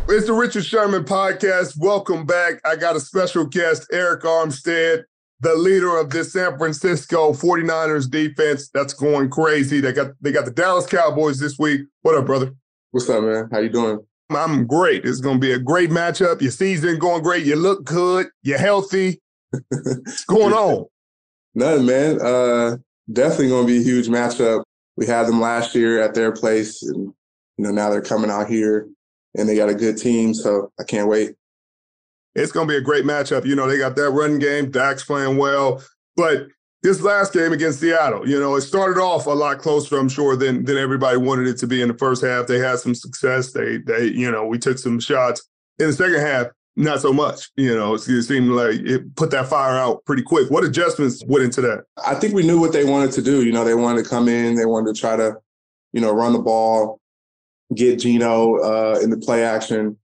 [0.08, 1.78] It's the Richard Sherman podcast.
[1.78, 2.54] Welcome back.
[2.64, 5.04] I got a special guest, Arik Armstead,
[5.40, 9.80] the leader of this San Francisco 49ers defense that's going crazy.
[9.80, 11.82] They got they got the Dallas Cowboys this week.
[12.02, 12.52] What up, brother?
[12.90, 13.48] What's up, man?
[13.52, 14.00] How you doing?
[14.30, 15.04] I'm great.
[15.04, 16.40] It's going to be a great matchup.
[16.40, 17.46] Your season going great.
[17.46, 18.26] You look good.
[18.42, 19.20] You're healthy.
[19.50, 20.86] What's going on?
[21.54, 22.20] Nothing, man.
[22.20, 22.76] Uh,
[23.12, 24.64] definitely going to be a huge matchup.
[24.96, 27.12] We had them last year at their place, and
[27.58, 28.88] you know now they're coming out here,
[29.36, 30.34] and they got a good team.
[30.34, 31.34] So I can't wait.
[32.36, 33.44] It's going to be a great matchup.
[33.44, 34.70] You know they got that run game.
[34.70, 35.82] Dak's playing well,
[36.16, 36.48] but
[36.82, 40.36] this last game against Seattle, you know, it started off a lot closer, I'm sure,
[40.36, 42.46] than than everybody wanted it to be in the first half.
[42.46, 43.52] They had some success.
[43.52, 45.48] They they, you know, we took some shots.
[45.78, 46.46] In the second half,
[46.76, 47.50] not so much.
[47.56, 50.50] You know, it seemed like it put that fire out pretty quick.
[50.50, 51.84] What adjustments went into that?
[52.06, 53.44] I think we knew what they wanted to do.
[53.44, 55.36] You know, they wanted to come in, they wanted to try to,
[55.92, 57.00] you know, run the ball,
[57.74, 59.96] get Geno uh, in the play action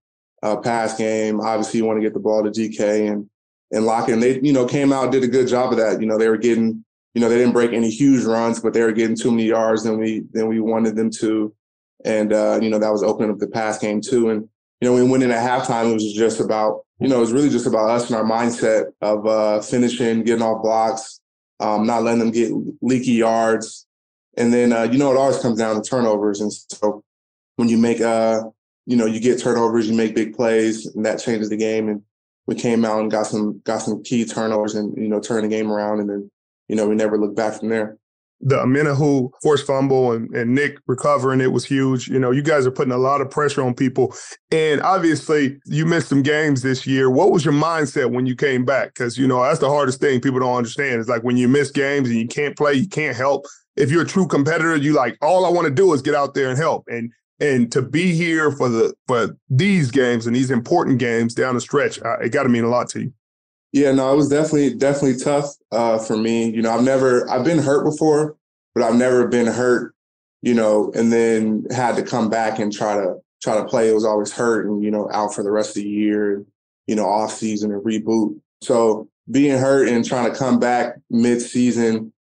[0.43, 1.41] uh, pass game.
[1.41, 3.29] Obviously, you want to get the ball to DK and
[3.73, 4.21] and lock in.
[4.21, 6.01] They, you know, came out did a good job of that.
[6.01, 8.83] You know, they were getting, you know, they didn't break any huge runs, but they
[8.83, 11.55] were getting too many yards than we than we wanted them to.
[12.05, 14.31] And uh, you know, that was opening up the pass game too.
[14.31, 14.49] And
[14.81, 15.91] you know, we went in at halftime.
[15.91, 18.87] It was just about, you know, it was really just about us and our mindset
[19.01, 21.21] of uh, finishing, getting off blocks,
[21.61, 22.51] um, not letting them get
[22.81, 23.87] leaky yards.
[24.37, 26.41] And then, uh, you know, it always comes down to turnovers.
[26.41, 27.05] And so
[27.57, 28.43] when you make, uh,
[28.87, 31.89] you know, you get turnovers, you make big plays, and that changes the game.
[31.89, 32.03] And
[32.47, 35.49] we came out and got some got some key turnovers, and you know, turned the
[35.49, 36.01] game around.
[36.01, 36.31] And then,
[36.69, 37.97] you know, we never looked back from there
[38.43, 42.09] the Omenihu forced fumble and, and Nick recovering it was huge.
[42.09, 44.15] You know, you guys are putting a lot of pressure on people.
[44.51, 47.09] And obviously, you missed some games this year.
[47.09, 48.89] What was your mindset when you came back?
[48.89, 51.01] Because, you know, that's the hardest thing people don't understand.
[51.01, 53.47] It's like when you miss games and you can't play, you can't help.
[53.77, 56.35] If you're a true competitor, you like, all I want to do is get out
[56.35, 56.85] there and help.
[56.89, 61.55] And and to be here for the for these games and these important games down
[61.55, 63.13] the stretch, uh, it got to mean a lot to you.
[63.73, 66.51] Yeah, no, it was definitely definitely tough uh, for me.
[66.51, 68.37] You know, I've never I've been hurt before,
[68.75, 69.95] but I've never been hurt
[70.43, 73.89] you know, and then had to come back and try to try to play.
[73.89, 76.45] It was always hurt and, you know, out for the rest of the year,
[76.87, 78.39] you know, off season and reboot.
[78.61, 82.13] So being hurt and trying to come back mid season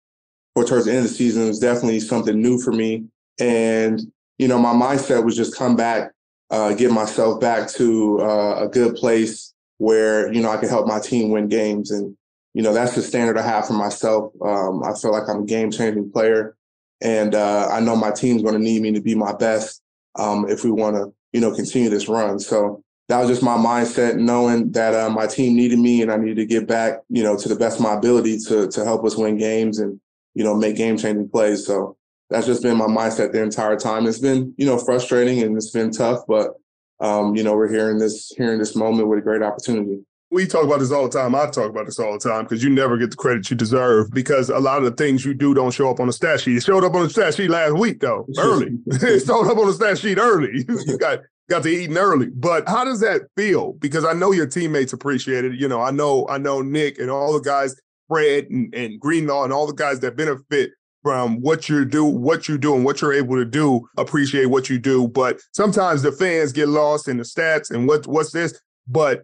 [0.55, 3.05] or towards the end of the season was definitely something new for me.
[3.39, 6.11] And, you know, my mindset was just come back,
[6.49, 10.87] uh, get myself back to uh, a good place where, you know, I could help
[10.87, 11.91] my team win games.
[11.91, 12.17] And,
[12.55, 14.33] you know, that's the standard I have for myself.
[14.41, 16.57] Um, I feel like I'm a game changing player.
[17.01, 19.83] And uh, I know my team's going to need me to be my best
[20.17, 22.39] um, if we want to, you know, continue this run.
[22.39, 26.17] So that was just my mindset, knowing that uh, my team needed me and I
[26.17, 29.05] needed to get back, you know, to the best of my ability to to help
[29.05, 29.99] us win games and
[30.33, 31.63] you know make game changing plays.
[31.63, 31.95] So
[32.31, 34.07] that's just been my mindset the entire time.
[34.07, 36.53] It's been you know frustrating and it's been tough, but
[36.99, 40.03] um, you know we're here in this here in this moment with a great opportunity
[40.31, 41.35] we talk about this all the time.
[41.35, 44.11] I talk about this all the time because you never get the credit you deserve
[44.11, 46.57] because a lot of the things you do don't show up on the stat sheet.
[46.57, 48.79] It showed up on the stat sheet last week though, early.
[48.85, 50.65] it showed up on the stat sheet early.
[50.67, 52.27] you got got to eating early.
[52.27, 53.73] But how does that feel?
[53.73, 55.59] Because I know your teammates appreciate it.
[55.59, 57.75] You know, I know I know Nick and all the guys,
[58.07, 62.47] Fred and, and Greenlaw and all the guys that benefit from what you do, what
[62.47, 65.07] you do, and what you're able to do, appreciate what you do.
[65.07, 68.59] But sometimes the fans get lost in the stats and what what's this.
[68.87, 69.23] But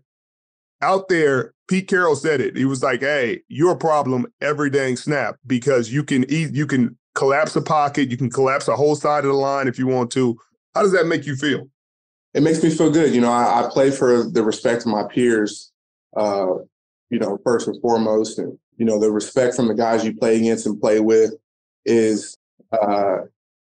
[0.82, 2.56] out there, Pete Carroll said it.
[2.56, 6.66] He was like, "Hey, you're a problem every dang snap because you can eat, you
[6.66, 9.88] can collapse a pocket, you can collapse a whole side of the line if you
[9.88, 10.38] want to."
[10.76, 11.68] How does that make you feel?
[12.34, 13.14] It makes me feel good.
[13.14, 15.72] You know, I, I play for the respect of my peers.
[16.16, 16.56] Uh,
[17.10, 20.38] you know, first and foremost, and you know, the respect from the guys you play
[20.38, 21.34] against and play with
[21.88, 22.38] is,
[22.72, 23.18] uh,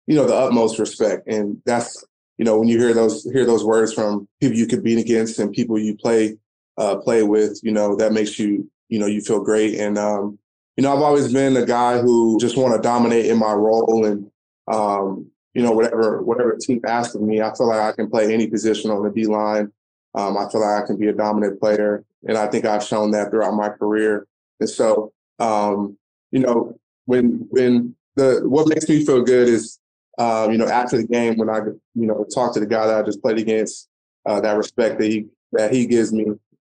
[0.07, 2.03] you know, the utmost respect, and that's
[2.37, 5.51] you know when you hear those hear those words from people you compete against and
[5.51, 6.37] people you play
[6.77, 9.79] uh, play with, you know, that makes you, you know, you feel great.
[9.79, 10.39] And, um,
[10.77, 14.05] you know, I've always been a guy who just want to dominate in my role
[14.05, 14.31] and,
[14.67, 18.33] um, you know, whatever, whatever team asks of me, I feel like I can play
[18.33, 19.71] any position on the D line.
[20.15, 22.03] Um, I feel like I can be a dominant player.
[22.27, 24.27] And I think I've shown that throughout my career.
[24.59, 25.97] And so, um,
[26.31, 29.79] you know, when, when the, what makes me feel good is,
[30.17, 31.57] uh, you know, after the game, when I,
[31.95, 33.87] you know, talk to the guy that I just played against,
[34.25, 36.25] uh, that respect that he, that he gives me,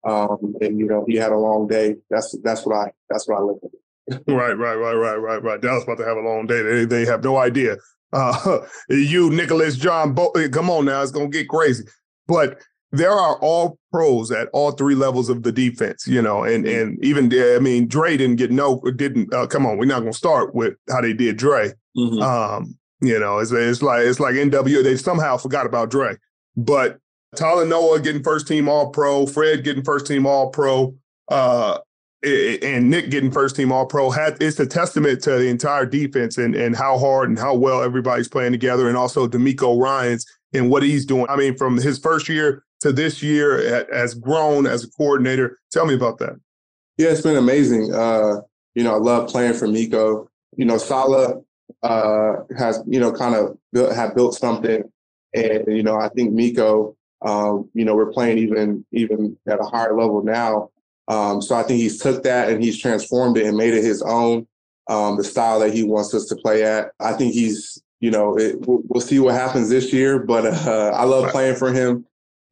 [0.07, 1.95] um, and you know, he had a long day.
[2.09, 4.21] That's that's what I that's what I look at.
[4.27, 5.61] right, right, right, right, right, right.
[5.61, 6.61] Dallas about to have a long day.
[6.61, 7.77] They they have no idea.
[8.13, 11.83] Uh, you, Nicholas, John, Bo- come on now, it's gonna get crazy.
[12.27, 16.65] But there are all pros at all three levels of the defense, you know, and
[16.65, 16.81] mm-hmm.
[16.81, 19.77] and even I mean, Dre didn't get no didn't uh, come on.
[19.77, 21.73] We're not gonna start with how they did Dre.
[21.97, 22.21] Mm-hmm.
[22.21, 24.83] Um, you know, it's it's like it's like NW.
[24.83, 26.15] They somehow forgot about Dre,
[26.55, 26.99] but
[27.35, 30.95] Talanoa getting first team All Pro, Fred getting first team All Pro,
[31.29, 31.79] uh,
[32.23, 34.09] and Nick getting first team All Pro.
[34.09, 37.83] Had it's a testament to the entire defense and and how hard and how well
[37.83, 41.25] everybody's playing together, and also DeMeco Ryans and what he's doing.
[41.29, 45.59] I mean, from his first year to this year, has grown as a coordinator.
[45.71, 46.39] Tell me about that.
[46.97, 47.93] Yeah, it's been amazing.
[47.93, 48.41] Uh,
[48.75, 50.29] you know, I love playing for Meco.
[50.55, 51.41] You know, Salah
[51.83, 54.83] uh, has you know kind of built, have built something,
[55.33, 59.63] and you know, I think Meco um, you know, we're playing even even at a
[59.63, 60.69] higher level now.
[61.07, 64.01] Um, so I think he's took that and he's transformed it and made it his
[64.01, 64.45] own,
[64.89, 66.91] um, the style that he wants us to play at.
[66.99, 70.91] I think he's, you know, it, we'll, we'll, see what happens this year, but uh,
[70.93, 72.05] I love playing for him,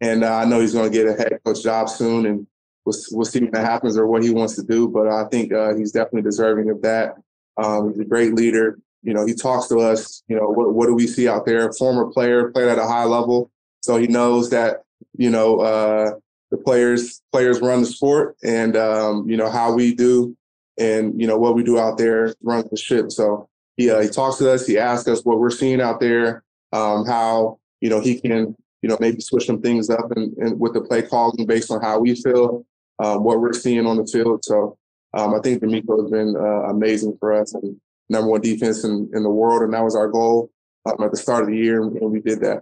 [0.06, 2.48] and uh, I know he's going to get a head coach job soon, and
[2.86, 4.88] we'll we'll see what happens or what he wants to do.
[4.88, 7.15] But I think uh, he's definitely deserving of that.
[7.58, 8.80] Um, he's a great leader.
[9.02, 10.24] You know, he talks to us.
[10.28, 11.72] You know, what, what do we see out there?
[11.74, 13.52] Former player, played at a high level.
[13.82, 14.84] So he knows that
[15.18, 16.12] you know uh,
[16.52, 20.38] the players players run the sport, and um, you know how we do,
[20.78, 23.12] and you know what we do out there runs the ship.
[23.12, 24.68] So he uh, he talks to us.
[24.68, 28.89] He asks us what we're seeing out there, um, how you know he can you
[28.89, 31.98] know maybe switch some things up and, and with the play calling based on how
[31.98, 32.63] we feel,
[33.00, 34.45] um, what we're seeing on the field.
[34.45, 34.78] So
[35.15, 37.76] um, I think DeMeco has been uh, amazing for us and
[38.10, 40.52] number one defense in, in the world, and that was our goal
[40.86, 42.62] um, at the start of the year, and we did that.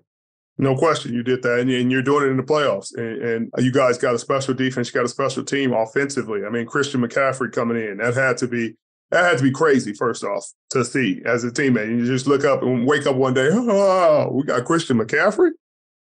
[0.57, 2.95] No question, you did that, and you're doing it in the playoffs.
[2.95, 6.45] And, and, you guys got a special defense, you got a special team offensively.
[6.45, 8.77] I mean, Christian McCaffrey coming in, that had to be
[9.12, 9.91] that had to be crazy.
[9.93, 13.17] First off, to see as a teammate, and you just look up and wake up
[13.17, 15.50] one day, oh, we got Christian McCaffrey.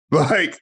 [0.12, 0.60] Like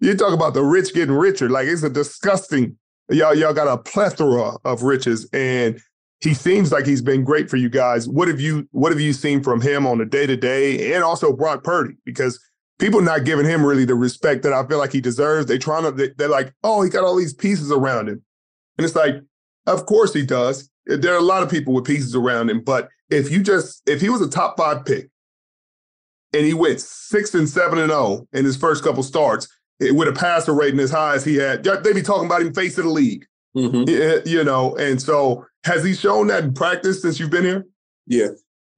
[0.00, 2.76] you talk about the rich getting richer, like it's a disgusting.
[3.10, 5.80] Y'all, y'all got a plethora of riches, and
[6.20, 8.08] he seems like he's been great for you guys.
[8.08, 11.02] What have you What have you seen from him on a day to day, and
[11.02, 11.96] also Brock Purdy?
[12.04, 12.38] Because
[12.78, 15.46] people not giving him really the respect that I feel like he deserves.
[15.46, 18.22] They trying to, they're like, oh, he got all these pieces around him.
[18.78, 19.16] And it's like,
[19.66, 20.70] of course he does.
[20.86, 24.00] There are a lot of people with pieces around him, but if you just, if
[24.00, 25.08] he was a top five pick
[26.34, 29.48] and he went six and seven and zero in his first couple starts
[29.80, 31.64] with a passer rating as high as he had.
[31.64, 33.26] They be talking about him face of the league,
[33.56, 34.28] mm-hmm.
[34.28, 34.76] you know.
[34.76, 37.66] And so, has he shown that in practice since you've been here?
[38.06, 38.28] Yeah,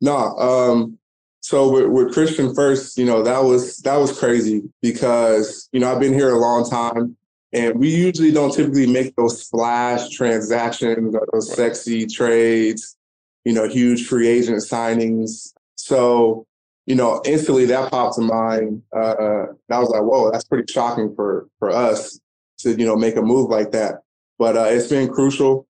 [0.00, 0.16] no.
[0.38, 0.98] Um,
[1.40, 5.92] so with, with Christian first, you know that was that was crazy because you know
[5.92, 7.16] I've been here a long time,
[7.52, 12.96] and we usually don't typically make those splash transactions or those sexy trades,
[13.44, 15.52] you know, huge free agent signings.
[15.76, 16.46] So
[16.87, 18.82] you know, instantly that popped to mind.
[18.95, 22.20] Uh, and I was like, whoa, that's pretty shocking for for us
[22.59, 24.03] to, you know, make a move like that.
[24.39, 25.66] But uh, it's been crucial.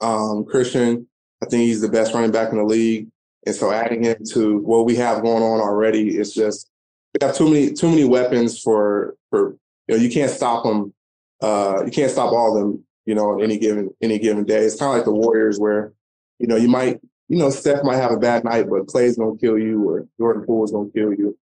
[0.00, 1.06] Um, Christian,
[1.42, 3.08] I think he's the best running back in the league.
[3.46, 6.68] And so adding him to what we have going on already, is just
[7.12, 9.56] we have too many too many weapons for for
[9.86, 10.92] you know you can't stop them.
[11.40, 12.84] Uh, you can't stop all of them.
[13.06, 14.64] You know, on any given any given day.
[14.64, 15.92] It's kind of like the Warriors, where
[16.38, 19.36] you know you might you know, Steph might have a bad night, but Clay's gonna
[19.36, 21.36] kill you or Jordan Poole's gonna kill you.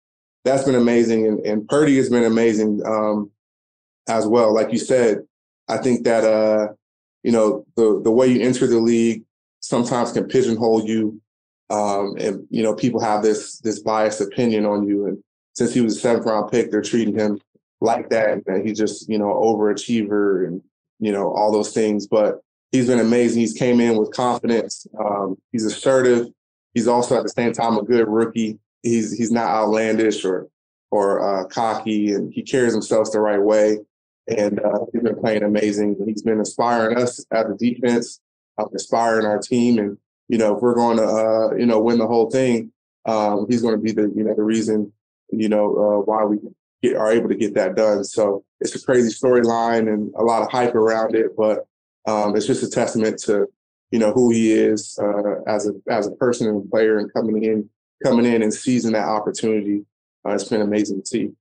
[0.45, 1.27] That's been amazing.
[1.27, 3.31] And, and Purdy has been amazing um,
[4.07, 4.53] as well.
[4.53, 5.23] Like you said,
[5.67, 6.73] I think that uh,
[7.23, 9.23] you know, the the way you enter the league
[9.59, 11.21] sometimes can pigeonhole you.
[11.69, 15.07] Um, and you know, people have this this biased opinion on you.
[15.07, 15.23] And
[15.53, 17.39] since he was a seventh round pick, they're treating him
[17.79, 18.41] like that.
[18.45, 20.61] And he's just, you know, overachiever and,
[20.99, 22.07] you know, all those things.
[22.07, 22.41] But
[22.71, 23.41] he's been amazing.
[23.41, 24.87] He's came in with confidence.
[24.99, 26.27] Um, he's assertive.
[26.73, 28.59] He's also at the same time a good rookie.
[28.81, 30.47] He's he's not outlandish or
[30.89, 33.79] or uh, cocky, and he carries himself the right way.
[34.27, 35.97] And uh, he's been playing amazing.
[36.05, 38.19] He's been inspiring us as a defense,
[38.57, 39.79] uh, inspiring our team.
[39.79, 39.97] And
[40.29, 42.71] you know, if we're going to uh, you know win the whole thing,
[43.05, 44.93] um, he's going to be the you know the reason
[45.29, 46.37] you know uh, why we
[46.81, 48.03] get, are able to get that done.
[48.03, 51.65] So it's a crazy storyline and a lot of hype around it, but
[52.05, 53.47] um, it's just a testament to
[53.91, 57.43] you know who he is uh, as a as a person and player, and coming
[57.43, 57.69] in
[58.03, 59.85] coming in and seizing that opportunity.
[60.25, 61.31] Uh, it's been amazing to see.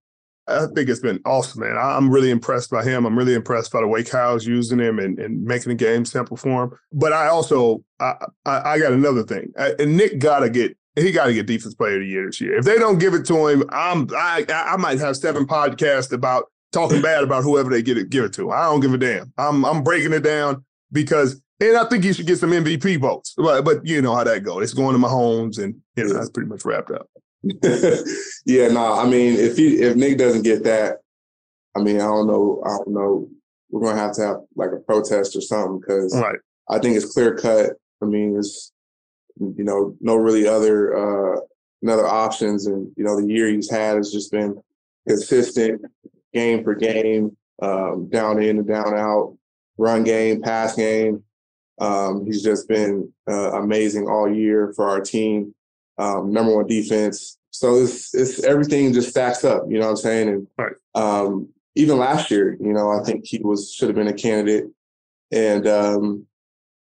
[0.48, 1.76] I think it's been awesome, man.
[1.78, 3.04] I'm really impressed by him.
[3.04, 6.36] I'm really impressed by the way Kyle's using him and, and making the game simple
[6.36, 6.78] for him.
[6.92, 9.52] But I also I I, I got another thing.
[9.58, 12.40] I, and Nick gotta get he got to get defense player of the year this
[12.40, 12.58] year.
[12.58, 16.50] If they don't give it to him, I'm I I might have seven podcasts about
[16.72, 18.50] talking bad about whoever they get it, give it to.
[18.50, 19.32] I don't give a damn.
[19.38, 23.34] I'm I'm breaking it down because, and I think you should get some MVP votes.
[23.36, 24.62] But but you know how that goes.
[24.62, 27.08] It's going to Mahomes, and you know that's pretty much wrapped up.
[28.44, 30.98] yeah, no, I mean, if he if Nick doesn't get that,
[31.76, 33.28] I mean, I don't know, I don't know.
[33.70, 36.38] We're gonna have to have like a protest or something because right.
[36.68, 37.70] I think it's clear cut.
[38.02, 38.72] I mean, it's
[39.38, 41.40] you know no really other uh
[41.82, 44.60] another options, and you know the year he's had has just been
[45.08, 45.82] consistent
[46.33, 49.37] game for game, um, down in and down out,
[49.78, 51.22] run game, pass game.
[51.81, 55.55] Um, he's just been uh, amazing all year for our team.
[55.99, 57.39] Um, number one defense.
[57.51, 59.64] So it's it's everything just stacks up.
[59.68, 60.28] You know what I'm saying?
[60.28, 60.72] And right.
[60.95, 64.66] um, even last year, you know, I think he was should have been a candidate,
[65.33, 66.26] and um,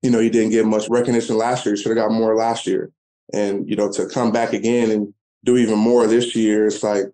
[0.03, 1.75] you know he didn't get much recognition last year.
[1.75, 2.91] He should have got more last year,
[3.33, 5.15] and you know to come back again and
[5.45, 7.05] do even more this year, it's like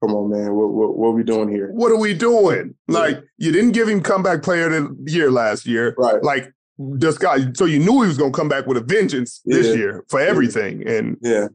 [0.00, 1.70] come on, man, what, what, what are we doing here?
[1.72, 2.74] What are we doing?
[2.88, 2.98] Yeah.
[2.98, 5.94] Like, you didn't give him comeback player of the year last year.
[5.98, 6.22] Right.
[6.22, 9.42] Like, this guy, so you knew he was going to come back with a vengeance
[9.44, 10.86] this year for everything.
[10.88, 11.48] And yeah.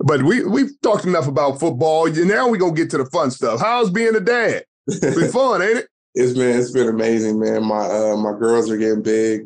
[0.00, 2.08] But we, we've talked enough about football.
[2.08, 3.60] Now we're going to get to the fun stuff.
[3.60, 4.64] How's being a dad?
[4.88, 5.88] It's been fun, ain't it?
[6.14, 7.62] It's been it's been amazing, man.
[7.64, 9.42] My uh, my girls are getting big.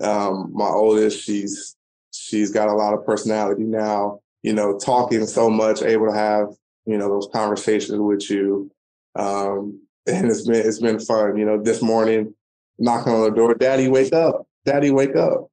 [0.00, 1.76] Um, my oldest, she's
[2.10, 4.20] she's got a lot of personality now.
[4.42, 6.46] You know, talking so much, able to have
[6.86, 8.70] you know, those conversations with you.
[9.14, 11.36] Um, and it's been it's been fun.
[11.36, 12.34] You know, this morning,
[12.78, 14.46] knocking on the door, Daddy, wake up.
[14.64, 15.48] Daddy, wake up.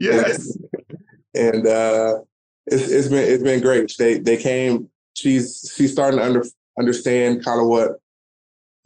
[0.00, 0.56] yes.
[1.34, 2.20] and uh
[2.66, 3.92] it's it's been it's been great.
[3.98, 6.44] They they came, she's she's starting to under,
[6.78, 8.00] understand kind of what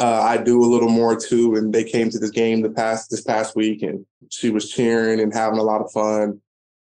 [0.01, 1.55] uh, I do a little more too.
[1.55, 5.21] And they came to this game the past this past week and she was cheering
[5.21, 6.41] and having a lot of fun.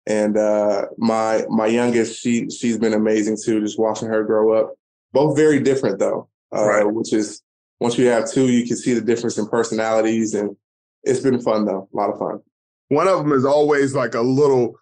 [0.06, 3.60] And uh, my my youngest, she she's been amazing too.
[3.60, 4.74] Just watching her grow up.
[5.12, 6.84] Both very different though, uh, right.
[6.84, 7.42] which is
[7.78, 10.56] once you have two, you can see the difference in personalities, and
[11.04, 11.88] it's been fun though.
[11.92, 12.40] A lot of fun.
[12.88, 14.76] One of them is always like a little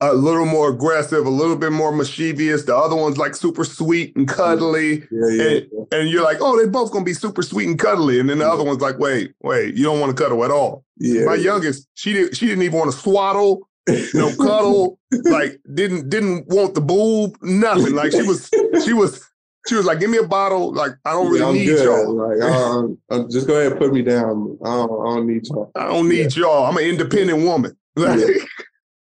[0.00, 2.64] a little more aggressive, a little bit more mischievous.
[2.64, 5.04] The other one's like super sweet and cuddly.
[5.10, 5.98] Yeah, yeah, and, yeah.
[5.98, 8.18] and, you're like, oh, they're both gonna be super sweet and cuddly.
[8.18, 10.84] And then the other one's like, wait, wait, you don't want to cuddle at all.
[10.98, 13.68] Yeah, My youngest, she didn't she didn't even want to swaddle
[14.14, 17.94] no cuddle, like didn't didn't want the boob, nothing.
[17.94, 18.50] Like she was
[18.84, 19.24] she was
[19.66, 20.72] she was like, give me a bottle.
[20.72, 21.84] Like I don't really yeah, need good.
[21.84, 22.14] y'all.
[22.14, 24.58] Like um, uh, just go ahead and put me down.
[24.64, 25.70] I don't, I don't need y'all.
[25.74, 26.42] I don't need yeah.
[26.42, 26.66] y'all.
[26.66, 27.76] I'm an independent woman.
[27.96, 28.44] Like, yeah.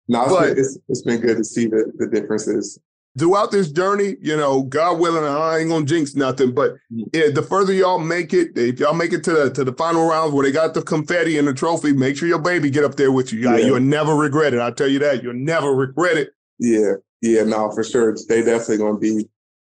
[0.08, 2.80] No, it's, but, been, it's, it's been good to see the, the differences.
[3.18, 7.42] Throughout this journey, you know, God willing, I ain't gonna jinx nothing, but yeah, the
[7.42, 10.46] further y'all make it, if y'all make it to the to the final rounds where
[10.46, 13.34] they got the confetti and the trophy, make sure your baby get up there with
[13.34, 13.40] you.
[13.40, 13.58] Yeah.
[13.58, 14.62] You'll never regret it.
[14.62, 15.24] I tell you that.
[15.24, 16.30] You'll never regret it.
[16.60, 18.16] Yeah, yeah, no, for sure.
[18.28, 19.28] They definitely gonna be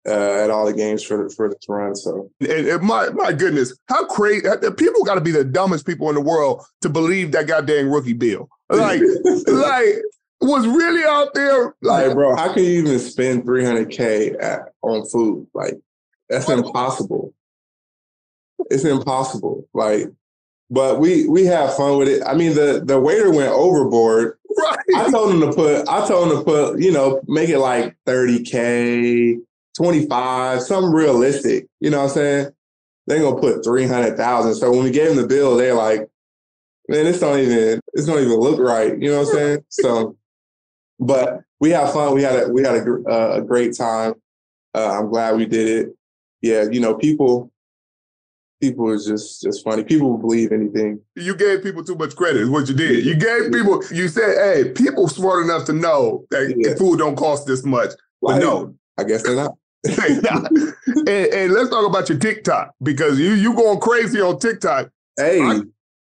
[0.07, 1.95] uh, at all the games for for this run.
[1.95, 4.47] So, and, and my my goodness, how crazy!
[4.77, 8.13] People got to be the dumbest people in the world to believe that goddamn rookie
[8.13, 8.49] bill.
[8.69, 9.01] Like,
[9.47, 9.95] like
[10.41, 11.75] was really out there.
[11.81, 15.47] Like, like, bro, how can you even spend 300K on food?
[15.53, 15.79] Like,
[16.29, 17.33] that's impossible.
[18.69, 19.67] It's impossible.
[19.73, 20.07] Like,
[20.69, 22.23] but we we have fun with it.
[22.25, 24.37] I mean, the the waiter went overboard.
[24.57, 24.77] Right.
[24.95, 25.87] I told him to put.
[25.87, 26.79] I told him to put.
[26.79, 29.37] You know, make it like 30K,
[29.77, 31.67] 25, something realistic.
[31.79, 32.49] You know what I'm saying?
[33.05, 34.55] They're gonna put 300,000.
[34.55, 36.09] So when we gave them the bill, they're like,
[36.89, 38.99] man, this don't even this don't even look right.
[38.99, 39.65] You know what I'm saying?
[39.69, 40.17] So
[40.99, 42.13] but we had fun.
[42.13, 44.13] We had a we had a, uh, a great time.
[44.73, 45.95] Uh, I'm glad we did it.
[46.41, 47.51] Yeah, you know, people
[48.61, 49.83] people is just just funny.
[49.83, 51.01] People will believe anything.
[51.15, 52.41] You gave people too much credit.
[52.41, 53.05] Is what you did.
[53.05, 53.83] You gave people.
[53.91, 56.75] You said, "Hey, people smart enough to know that yeah.
[56.75, 57.91] food don't cost this much."
[58.21, 59.55] But no, I guess they're not.
[59.85, 64.89] and, and, let's talk about your TikTok because you you going crazy on TikTok.
[65.15, 65.61] Hey, I,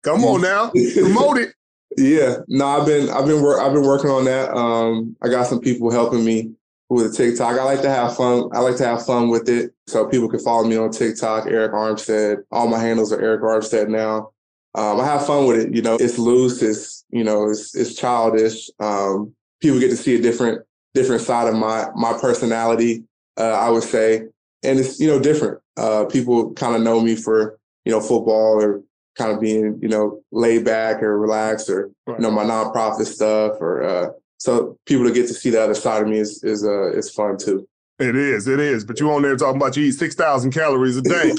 [0.03, 1.53] come on now, promote it.
[1.98, 4.54] Yeah, no, I've been I've been wor- I've been working on that.
[4.54, 6.52] Um, I got some people helping me
[6.89, 7.60] with TikTok.
[7.60, 8.50] I like to have fun.
[8.54, 11.46] I like to have fun with it, so people can follow me on TikTok.
[11.46, 12.44] Arik Armstead.
[12.52, 14.32] All my handles are Arik Armstead now.
[14.76, 15.74] Um, I have fun with it.
[15.74, 16.62] You know, it's loose.
[16.62, 18.70] It's you know, it's it's childish.
[18.80, 23.04] Um, people get to see a different different side of my my personality.
[23.38, 24.24] Uh, I would say,
[24.64, 25.60] and it's you know different.
[25.78, 28.84] Uh, people kind of know me for you know football or
[29.18, 32.18] kind of being, you know, laid back or relaxed or, right.
[32.18, 35.76] you know, my nonprofit stuff or, uh, so people to get to see the other
[35.76, 37.68] side of me is, is, uh, is fun too.
[37.99, 38.84] It is, it is.
[38.84, 41.32] But you on there talking about you eat 6,000 calories a day.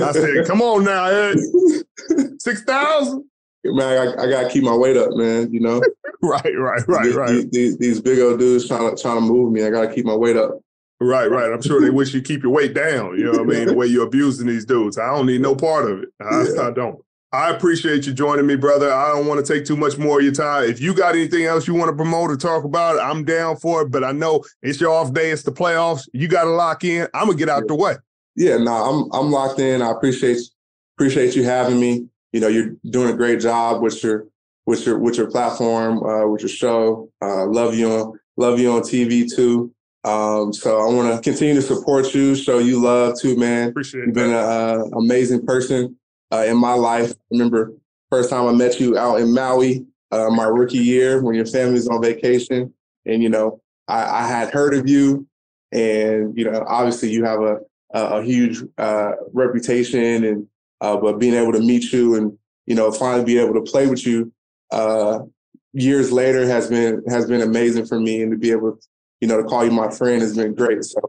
[0.00, 1.38] I said, come on now, Ed.
[2.38, 3.24] 6,000?
[3.64, 5.82] Man, I, I got to keep my weight up, man, you know?
[6.22, 7.50] right, right, right, these, right.
[7.50, 9.64] These, these big old dudes trying to, trying to move me.
[9.64, 10.60] I got to keep my weight up.
[11.00, 11.52] Right, right.
[11.52, 13.18] I'm sure they wish you keep your weight down.
[13.18, 13.66] You know what I mean?
[13.66, 14.98] The way you're abusing these dudes.
[14.98, 16.08] I don't need no part of it.
[16.20, 16.68] I, yeah.
[16.68, 17.03] I don't.
[17.34, 18.92] I appreciate you joining me, brother.
[18.92, 20.64] I don't want to take too much more of your time.
[20.64, 23.82] If you got anything else you want to promote or talk about, I'm down for
[23.82, 23.90] it.
[23.90, 25.30] But I know it's your off day.
[25.30, 26.08] It's the playoffs.
[26.12, 27.08] You got to lock in.
[27.12, 27.96] I'm gonna get out the way.
[28.36, 29.82] Yeah, no, I'm I'm locked in.
[29.82, 30.38] I appreciate
[30.96, 32.06] appreciate you having me.
[32.32, 34.28] You know, you're doing a great job with your
[34.66, 37.10] with your with your platform, uh, with your show.
[37.20, 39.72] Uh, love you on love you on TV too.
[40.04, 43.70] Um, so I want to continue to support you, show you love too, man.
[43.70, 44.06] Appreciate it.
[44.06, 45.96] You've been an uh, amazing person
[46.34, 47.12] uh, in my life.
[47.12, 47.72] I remember
[48.10, 51.88] first time I met you out in Maui, uh, my rookie year when your family's
[51.88, 52.72] on vacation,
[53.06, 55.26] and you know I, I, had heard of you,
[55.72, 57.58] and you know obviously you have a
[57.92, 60.46] a, a huge uh, reputation, and
[60.80, 63.86] uh, but being able to meet you and you know finally be able to play
[63.86, 64.32] with you
[64.72, 65.20] uh,
[65.72, 68.78] years later has been has been amazing for me, and to be able
[69.20, 70.82] you know to call you my friend has been great.
[70.84, 71.00] So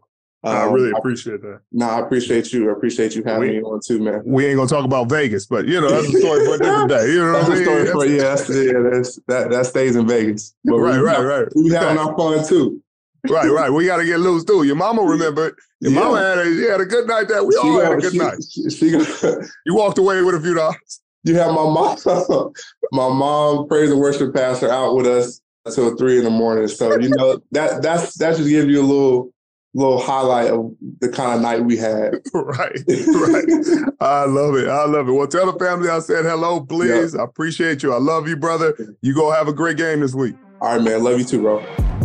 [0.45, 1.61] um, I really appreciate that.
[1.71, 2.69] No, I appreciate you.
[2.69, 4.21] I appreciate you having we, me on too, man.
[4.25, 6.89] We ain't gonna talk about Vegas, but you know that's a story for a different
[6.89, 7.11] day.
[7.11, 7.65] You know that's what I mean?
[7.65, 10.53] Story for, yeah, that's, yeah, that's, that that stays in Vegas.
[10.63, 11.47] But right, we, right, right.
[11.55, 12.81] We having our fun too.
[13.27, 13.71] right, right.
[13.71, 14.63] We got to get loose too.
[14.63, 15.55] Your mama remembered.
[15.79, 15.99] Your yeah.
[15.99, 17.27] mama had a, she had a good night.
[17.27, 18.37] That we she all got, had a good she, night.
[18.51, 21.01] She, she got, you walked away with a few dollars.
[21.23, 21.97] You have my mom,
[22.91, 26.67] my mom, praise and worship pastor, out with us until three in the morning.
[26.67, 29.33] So you know that that's that just give you a little
[29.75, 32.15] little highlight of the kind of night we had.
[32.33, 33.45] right, right.
[33.99, 34.67] I love it.
[34.69, 35.11] I love it.
[35.11, 37.13] Well, tell the family I said hello, please.
[37.13, 37.21] Yep.
[37.21, 37.93] I appreciate you.
[37.93, 38.73] I love you, brother.
[39.01, 40.35] You go have a great game this week.
[40.61, 41.03] All right, man.
[41.03, 42.04] Love you too, bro.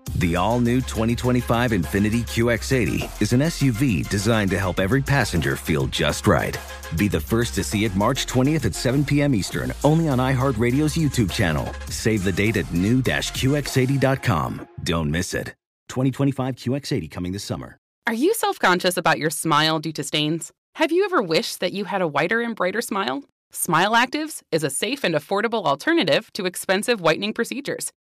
[0.15, 5.87] The all new 2025 Infiniti QX80 is an SUV designed to help every passenger feel
[5.87, 6.57] just right.
[6.97, 9.33] Be the first to see it March 20th at 7 p.m.
[9.33, 11.73] Eastern, only on iHeartRadio's YouTube channel.
[11.89, 14.67] Save the date at new-QX80.com.
[14.83, 15.55] Don't miss it.
[15.87, 17.77] 2025 QX80 coming this summer.
[18.07, 20.51] Are you self conscious about your smile due to stains?
[20.75, 23.23] Have you ever wished that you had a whiter and brighter smile?
[23.51, 27.91] Smile Actives is a safe and affordable alternative to expensive whitening procedures.